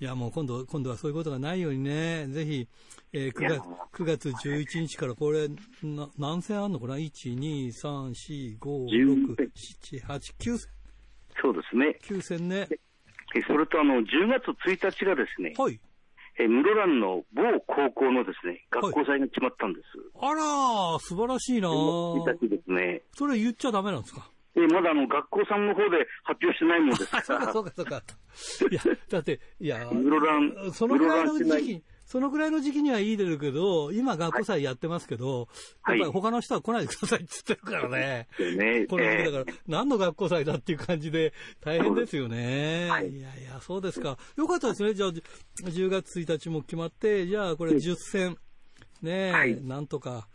[0.00, 2.66] いや、もう今度、今度はそういうことがないようにね、ぜひ、
[3.12, 5.48] えー、9, 月9月11日からこれ、
[5.82, 10.58] な何戦あるのかな ?1、2、3、4、5、6、7、8、9戦。
[11.42, 11.98] そうですね。
[12.02, 12.66] 9戦ね。
[13.46, 15.78] それとあの、10月1日がですね、はい。
[16.38, 19.98] え室蘭の某高校のですね、学校祭が決まったんです。
[20.18, 23.02] はい、あらー、素晴らしいな1日ですね。
[23.14, 24.30] それ言っちゃダメなんですか？
[24.56, 27.22] えまだあの、学校さんの方で発表してないもんです から。
[27.24, 28.02] そうか、そうか、そうか。
[28.70, 35.46] いや、だって、いや、室蘭、そのぐらいの時期、そのぐらいの時期にはいいですけど、今学校祭やってますけど、
[35.82, 38.26] はい、やっぱり他の人は来ないでくださいって言ってるからね。
[38.56, 42.88] ねこの時だから、何の学校祭だっていう感じで大変ですよね。
[42.90, 44.18] はい、いやいや、そうですか。
[44.36, 44.94] よかったですね。
[44.94, 48.36] じゃあ、10月1日も決まって、じゃあこれ10戦。
[49.02, 50.28] ね、はい、なんとか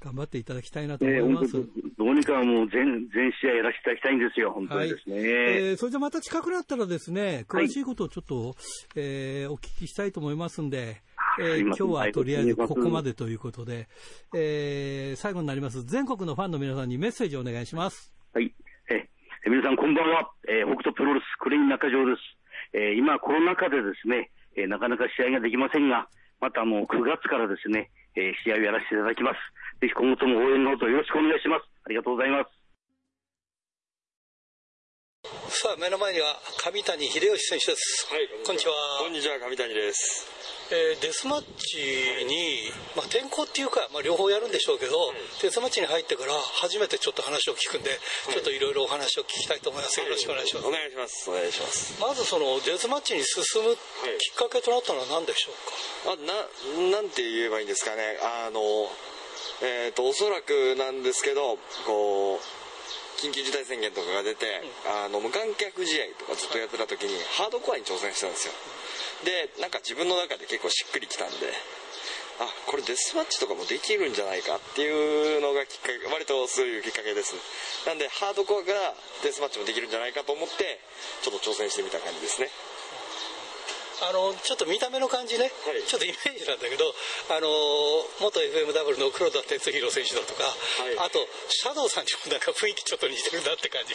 [0.00, 1.52] 頑張っていただきたいなと思います。
[1.98, 5.16] どうにかもう全全試合やらせていただきたいんですよ、本当にですね。
[5.16, 8.54] はい、えー、それじゃまた近くなったらですね、詳しいことをちょっと、はい、
[8.96, 11.02] えー、お聞きしたいと思いますんで、
[11.38, 13.88] えー、今日はとりあえずここまでということで、
[14.34, 18.14] えー、最後になります、全国のファンの皆さんにメッセージをお願いします。
[18.32, 18.52] はい。
[19.42, 22.76] え皆さんこんばんは、えー、北斗プロレスクレイン中条です。
[22.76, 26.08] えー、今コロナ禍でですね、えー、なかなか試合ができませんが、
[26.40, 29.38] またあの9月からですね、えー、試合をやらせていただきます。
[29.80, 31.64] ぜひ今後とも応援のほどよろしくお願いします。
[31.84, 32.50] ありがとうございます。
[35.62, 38.08] さあ目の前には上谷秀吉選手です。
[38.10, 38.72] はい、こんにちは。
[39.00, 40.39] こんにちは、上谷です。
[40.70, 41.82] えー、デスマッチ
[42.24, 47.96] に、まあ、転校っていうか、まあ、両方やるんでしょうけど、うん、デスマッチに入ってから初めてちょっと話を聞くんで、は
[48.30, 49.98] い、ちょっといろいろお話を聞きたいと思います。
[49.98, 50.66] よろしくお願いします。
[50.68, 51.30] お願いします。
[51.30, 52.00] お願いします。
[52.00, 58.18] まずそのデスマッチに進むきっかけとなったのは何でしょうか、はい、あななんて言えばいいんですかね。
[58.22, 58.60] あの、
[59.62, 62.40] えっ、ー、と、おそらくなんですけど、こう、
[63.20, 64.46] 緊急事態宣言とかが出て、
[64.86, 68.54] うん、あの無観客試合とかずっとやってた時にハードコアに挑戦したんですよ
[69.24, 71.52] でなんか自分の中で結構しっくりきたんで
[72.40, 77.36] あこれデスマッチとかもできるんじゃないかっていうのがきっかけ割とそういうきっかけです。
[77.84, 80.80] なんでハードコアからデスマッチもできるんじゃないかと思って
[81.20, 82.48] ちょっと挑戦してみた感じですね。
[84.08, 86.88] あのちょっと見た目の感じね、はい、ちょっとイメージなんだけど
[87.30, 87.48] あの
[88.20, 93.94] 元 FMW の黒田哲弘選手だとか、はい、あとシャドウさんにもなんか雰囲気ちょっと似てるなって感じ。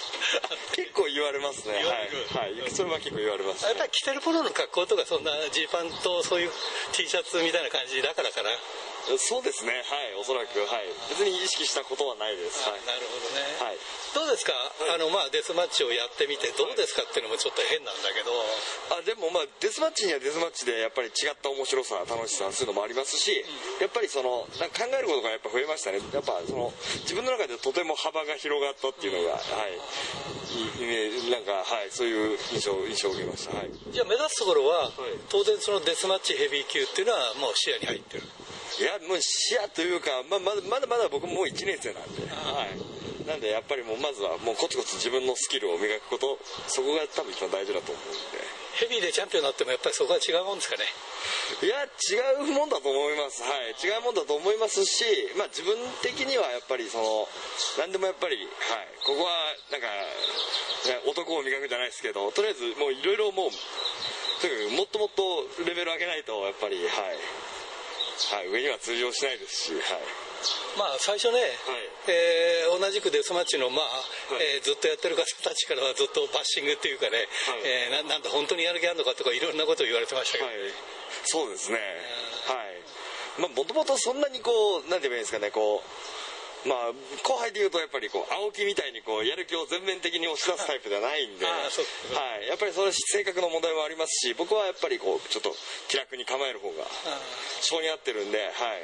[0.76, 1.82] 結構言われますね。
[2.36, 6.52] はい、はい、それは結構言われます、ね、やっぱり着てる頃の格好とかそんなジーパンとそういう
[6.94, 8.50] T シャツみたいな感じだからかな。
[9.18, 9.84] そうですね。
[9.86, 10.16] はい。
[10.16, 10.60] おそらく。
[10.66, 10.90] はい。
[11.10, 13.78] 別に意識したことはないです、はい、なるほどね、はい、
[14.16, 14.56] どうですか、
[14.96, 18.32] あのまあデスマッチをやってみてどうですかっていうのもちょっと変なんだけど。
[18.96, 23.44] あでもまあデスマッチにはデスマッチでやっぱり違った面白さ楽しさそういうのもありますし、
[23.84, 26.00] やっぱりそのなんか考えることがやっぱ増えましたね。
[26.16, 26.72] やっぱその
[27.04, 29.76] 自分の中でとても幅が広がったっていうのが、はい。
[30.56, 38.24] いなんかはいそういう印象印象を受けました、はい、じゃあ目指すところは、はい、当然そのデスマッチヘビー級っていうのはもう視野に入ってる。
[38.80, 42.76] いやもう視野というか、まあ、まだまだまだ僕もう1年生なんで、はい、
[43.26, 48.66] なんでやっぱりもうまずはもうコツコツ自分のスキルを磨くことそこが多分一番大事だと思うんで。
[48.76, 50.84] ヘビーでチャンピオンになってもやっぱりそこは違うもんですかね？
[51.64, 53.42] いや違うもんだと思います。
[53.42, 55.06] はい違うもんだと思いますし
[55.40, 55.74] まあ自分
[56.04, 57.28] 的にはやっぱりその
[57.80, 58.48] 何でもやっぱりはい
[59.08, 59.32] ここは
[59.72, 59.88] なんか
[61.08, 63.50] 男を磨くじゃないですけどとりあえずもういろいろもう
[64.42, 67.18] とにかくもっともっとレベル上げないとやっぱりはい
[68.32, 69.82] はい、上には通常しないですし、はい、
[70.78, 71.52] まあ最初ね、はい。
[72.08, 73.86] えー、同じくデスマッチの、まあ
[74.34, 74.58] はい。
[74.58, 77.28] えー、ずっとやってる方たちからはずっとバッシングっていうかね、はい。
[77.64, 80.56] えー、ななんだ本当にやる気あるのかとかいろんなことを言われてましたけど、はい、
[81.26, 81.78] そうですね、
[82.48, 82.62] は
[83.40, 83.42] い。
[83.42, 84.52] まあもともとそんなにこ
[84.86, 86.16] うなんて言えばいいんですかねこう
[86.66, 91.70] まあ、後輩でいうとやっぱりこう青木みたいにこうやる気を全面的に押し出すタイプではないんで、は
[92.42, 95.54] い、やっぱりその性格の問題もありますし僕はやっぱりこうちょっと
[95.88, 96.90] 気楽に構える方が
[97.62, 98.82] 性に合ってるんで、はい、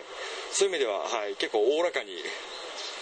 [0.54, 2.12] そういう意味では、はい、結構おおらかに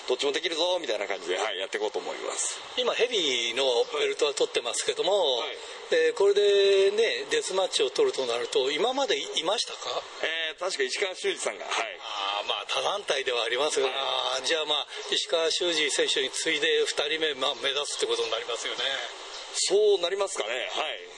[0.08, 2.58] どっちもできるぞみたいな感じで、はい、やっていこうと思います。
[2.78, 5.54] 今ヘビーのベルトは取ってますけども、はい、
[5.94, 10.02] でこれでねデスマッチを取るとなると今までいましたか？
[10.26, 11.74] えー、確か石川修司さんがはい。
[12.42, 18.82] あまあ他団体ではありますが、はい、じゃあまあ石川修司選手に次いで2人目、まあ、目指すってことになりますよね。
[19.54, 20.50] そうなりますかね。
[20.74, 21.09] はい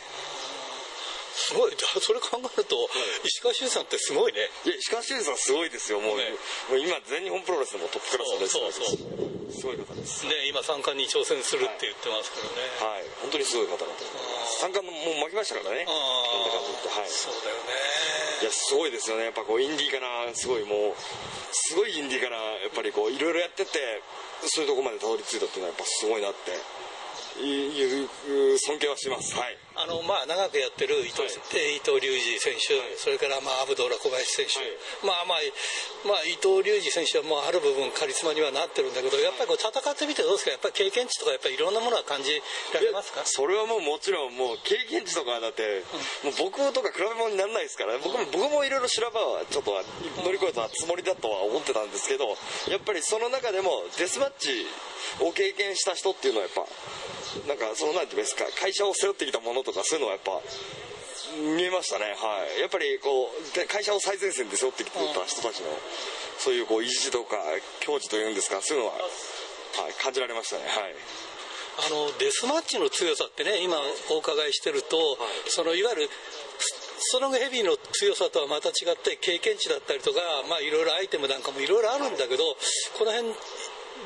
[1.33, 1.71] すごい。
[2.01, 2.89] それ考えると、
[3.23, 4.49] 石川修司さんってすごいね。
[4.65, 5.99] いや石川修司さんすごいですよ。
[5.99, 6.29] もう,、ね、
[6.69, 8.73] もう今全日本プロレスでもトップクラスのレスラーで
[9.51, 9.61] す。
[9.61, 10.25] すごい方です。
[10.25, 12.95] ね今三冠に挑戦するって言ってますからね。
[12.95, 13.93] はい、本当にすごい方だと
[14.59, 15.85] 三冠ももう負けましたからね。
[15.85, 15.95] なん
[16.45, 17.71] だかんだはい、そうだよね。
[18.41, 19.25] いやすごいですよね。
[19.25, 20.95] やっぱこうインディーからすごいもう
[21.51, 24.01] すごいインディーからやっぱりこういろいろやってて
[24.47, 26.57] そういうとこまでたどり着いたっていうのはやっぱすごいなって
[27.39, 29.35] いう尊敬はします。
[29.37, 29.57] はい。
[29.71, 34.75] あのまあ長くやってる伊藤,、はい、伊藤隆二選手、はい、それからまあアブドーラ小林選手、はい、
[35.07, 40.51] まあまあまあ伊藤隆二選手はもうある部分カリスマにはなってるんだけど、やっぱりこう戦ってみてどうですか？
[40.51, 42.35] やっぱり経験値とかやっぱりいろんなものは感じ
[42.75, 43.23] られますか？
[43.23, 45.87] それはもうもちろんもう経験値とかだって、
[46.27, 49.71] うん、もう僕とか比べ物にならないですから、僕も僕もいろいろ修羅場はちょっと
[50.19, 52.35] 乗り越えたつもりだとは思ってたんですけど、
[52.67, 54.67] やっぱりその中でもデスマッチ
[55.23, 56.67] を経験した人っていうのはやっぱ
[57.47, 60.41] なんかそのなんていうんですか会社を背負ってきたものとかそういうのはやっぱ
[61.55, 62.11] 見えましたね。
[62.11, 62.59] はい。
[62.59, 65.71] やっぱりこう会社を最前線で背負ってきてた人たちの
[66.39, 67.37] そういうこう意地とか
[67.79, 70.63] 矜持というんですかそういうのは、はい、感じられましたね。
[70.67, 70.95] はい。
[71.87, 73.79] あのデスマッチの強さってね今
[74.11, 75.03] お伺いしてると、は
[75.47, 76.09] い、そのいわゆる
[76.59, 80.19] ストロングヘビーの強さとはまた違って経験値だったりとか
[80.49, 82.43] まあいろいろアイテムなんかもいろいろあるんだけど
[82.99, 83.33] この辺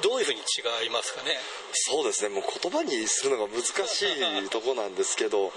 [0.01, 1.37] どういうふうに違いますかね？
[1.73, 2.29] そうですね。
[2.29, 5.51] もう言葉にするのが難しいとこなんですけど、うん、や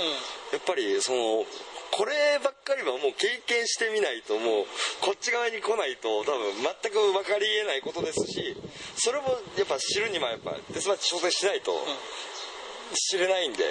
[0.58, 1.44] っぱりその
[1.90, 4.66] こればっかりはもう経験してみないともう
[5.00, 8.56] こっち側に来ないと多分全く分かりえないことですし
[8.96, 11.72] それもやっぱ知るにはやっぱデスマッチ挑戦しないと
[12.94, 13.70] 知れないんで、は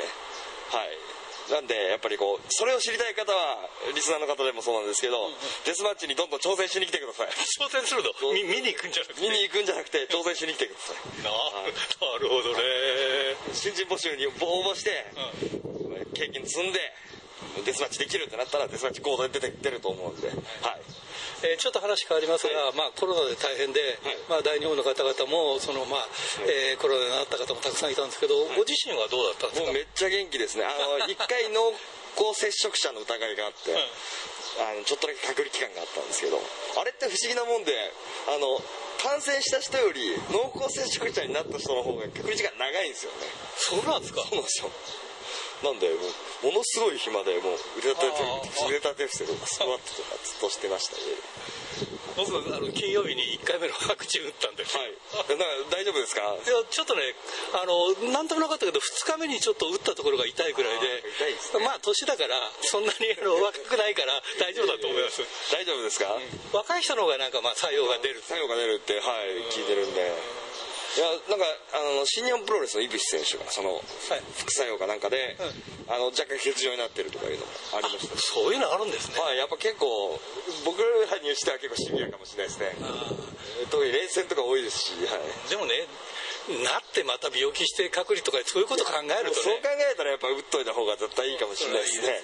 [0.84, 1.07] い。
[1.51, 5.31] なんで、やっぱりこう、それを知りたい方は、リスナーの方でもそうなんですけど、
[5.65, 7.27] デスマッチにどんどん挑戦しに来てください。
[7.55, 8.11] 挑戦するの？
[8.33, 9.21] 見見に行くんじゃなくて？
[9.21, 11.23] 見に行くんじゃなくて、挑戦しに来てください。
[11.23, 12.59] な,、はい、なるほどね。
[13.53, 15.07] 新人募集に応募して、
[15.79, 16.79] うん、経験積んで、
[17.63, 20.37] デスマッチできるってなったら、デスマッチコードで出て出ると思うんで、はい。
[21.43, 26.07] えー、ちょっと話変わりますが、はい、まあ、コロナで大変で、はい、まあ、大日本の方々もその、まあ
[26.49, 29.65] えー、コロナになった方もたくさんいたんですけど、ご自身はどうだったんですか？
[29.69, 30.65] もうめっちゃ元気ですね。
[30.65, 31.73] あの 一回濃
[32.17, 33.69] 厚接触者の疑いがあって、
[34.59, 36.41] あのちょっとだけ隔離期間があったんですけど
[36.81, 37.93] あれって不思議なもんで
[38.33, 38.57] あの
[38.97, 43.17] 感染した人より濃厚接触者になった人の方が隔離時間長いんですよね。
[43.55, 44.21] そうなんですか？
[44.23, 44.71] そうなんですよ
[45.64, 45.95] なんでも
[46.43, 48.08] うものすごい暇でもう腕立て
[48.68, 50.97] 腕立て伏せとかスクワットとかずっとしてました
[52.18, 54.97] 僕あの金曜日に1回目のワクチン打ったんで、はい、
[55.70, 56.22] 大丈夫ですか？
[56.22, 57.14] いやちょっとね
[57.53, 60.88] あの何ともなかったけど2日目にちょっと打ったところが痛いぐらいで
[61.62, 65.22] ね、まあ年だからそんなにあの 若くないから大丈夫だと思います。
[65.53, 68.22] 大丈夫ですか、うん、若い人の方がなんかまあ作用が出る。
[68.26, 70.12] 作用が出るってはい聞いてるんで
[70.97, 71.45] いやなんか
[71.77, 73.77] あの新日本プロレスの井口選手がその、
[74.41, 78.17] 副作用かなんかで、うん、あの若干欠場になってるとかいうのもありました。
[78.17, 79.21] そういうのあるんですね。
[79.21, 80.17] はいやっぱ結構
[80.65, 82.73] 僕らにしては結構シビアかもしれないですね。
[83.69, 85.85] 特に連戦とか多いですし、はい、でもね
[86.65, 92.23] なってまた病気して隔離とかそういうこと考えると、ね、そう考えたらやっぱ打っといた方が絶対いいかもしれないですね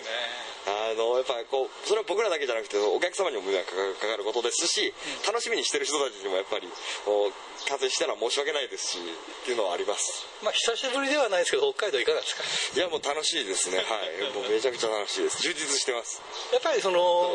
[0.63, 4.93] あのやっぱこうそれは僕らだけじゃなくてお客様にも迷惑かかることですし
[5.27, 6.67] 楽しみにしてる人たちにもやっぱり
[7.03, 7.35] こう
[7.67, 10.25] 風邪したら申し訳ないですしっていうのはあります。
[10.43, 12.43] まあ久しぶりではないですけど北海道いかがですか？
[12.75, 13.77] いやもう楽しいですね。
[13.77, 14.31] はい。
[14.35, 15.43] もうめちゃくちゃ楽しいです。
[15.43, 16.21] 充実してます。
[16.51, 17.31] やっぱりその、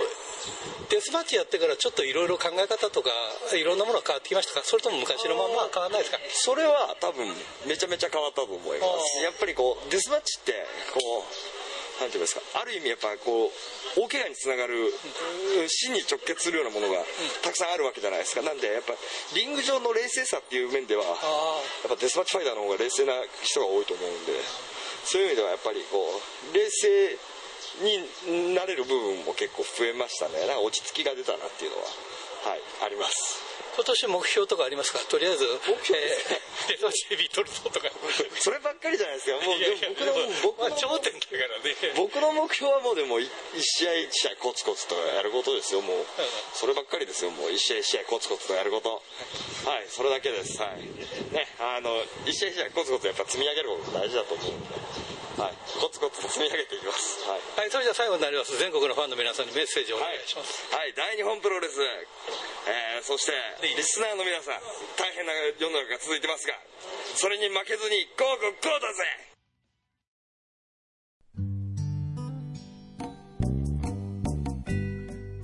[0.89, 3.11] デスマッチやってからちょっといろいろ考え方とか
[3.53, 4.65] いろんなものが変わってきましたか？
[4.65, 6.19] それとも昔のまま変わらないですか？
[6.33, 7.29] それは多分
[7.67, 9.25] めちゃめちゃ変わったと思います。
[9.25, 10.53] やっぱりこうデスマッチって
[10.95, 11.58] こう
[12.01, 14.93] なんていうんですかある意味やっぱこう大怪我につながる
[15.67, 17.03] 死に直結するようなものが
[17.43, 18.43] たくさんあるわけじゃないですか。
[18.43, 18.95] なんでやっぱ
[19.35, 24.33] リング上の冷静さっていう面ではやっぱデスマッチファイターの方が冷静な人が多いと思うんで
[25.05, 27.19] そういう意味ではやっぱりこう冷静
[27.83, 30.47] になれる部分も結構増えましたね。
[30.47, 31.83] なんか落ち着きが出たなっていうのは
[32.51, 33.48] はいあります
[33.79, 34.99] 今年目標とかありますか？
[35.07, 35.47] とりあえず。
[35.47, 36.43] 目標ですね、
[36.75, 37.87] えー、JB 取るぞとか
[38.43, 40.11] そればっかりじゃないですかもういやいや僕の
[40.43, 41.95] 僕の、まあ、頂点だからね。
[41.95, 43.31] 僕の目標はもうでも一
[43.63, 45.81] 試合一試合コツコツとやることですよ。
[45.81, 46.07] もう、
[46.59, 47.31] そればっかりですよ。
[47.31, 48.99] もう一試合一試合コツコツとやること。
[49.63, 50.59] はいそれだけです。
[50.61, 50.83] はい。
[51.31, 54.75] ねあの一試合一試合コツコツやっぱ積み上げること大事だと思うんで。
[55.39, 57.23] はい、コツコツ積み上げていきます。
[57.23, 58.59] はい、はい、それじゃあ最後になります。
[58.59, 60.67] 全国のファンの皆さんにメッセージをお願いします。
[60.75, 61.79] はい、はい、大日本プロレス、
[62.67, 63.31] えー、そして
[63.77, 64.61] リスナーの皆さん、
[64.97, 66.55] 大変な世の中が続いてますが、
[67.15, 69.05] それに負けずに、ゴーゴーゴーだぜ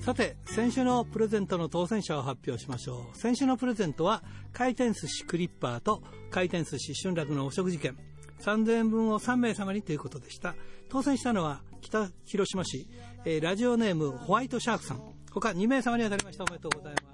[0.01, 3.16] さて、先週のプレゼントの当選者を発表しましょう。
[3.16, 4.22] 先週のプレゼントは、
[4.53, 7.97] 回転寿司クリッパーと回転寿司春楽のお食事券。
[8.41, 10.55] 3000円分を3名様にということでした。
[10.91, 12.87] 当選したのは北広島市、
[13.25, 15.01] えー、ラジオネームホワイトシャークさん。
[15.33, 16.45] 他2名様に当たりました。
[16.45, 17.14] おめでとうございます。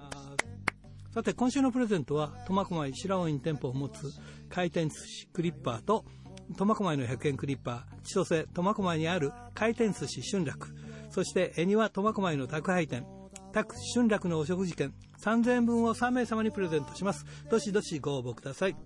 [1.12, 4.12] さて、今週のプレゼントは、苫小牧白尾院店舗を持つ
[4.48, 6.04] 回転寿司クリッパーと、
[6.56, 10.72] 苫小牧の100円クリッパー、千歳苫小牧にある回転寿司春楽、
[11.10, 13.04] そして恵庭苫小牧の宅配店、
[13.52, 17.26] 宅春楽のお食事券3000円分を3名様にプレゼントします。
[17.50, 18.76] どしどしご応募ください。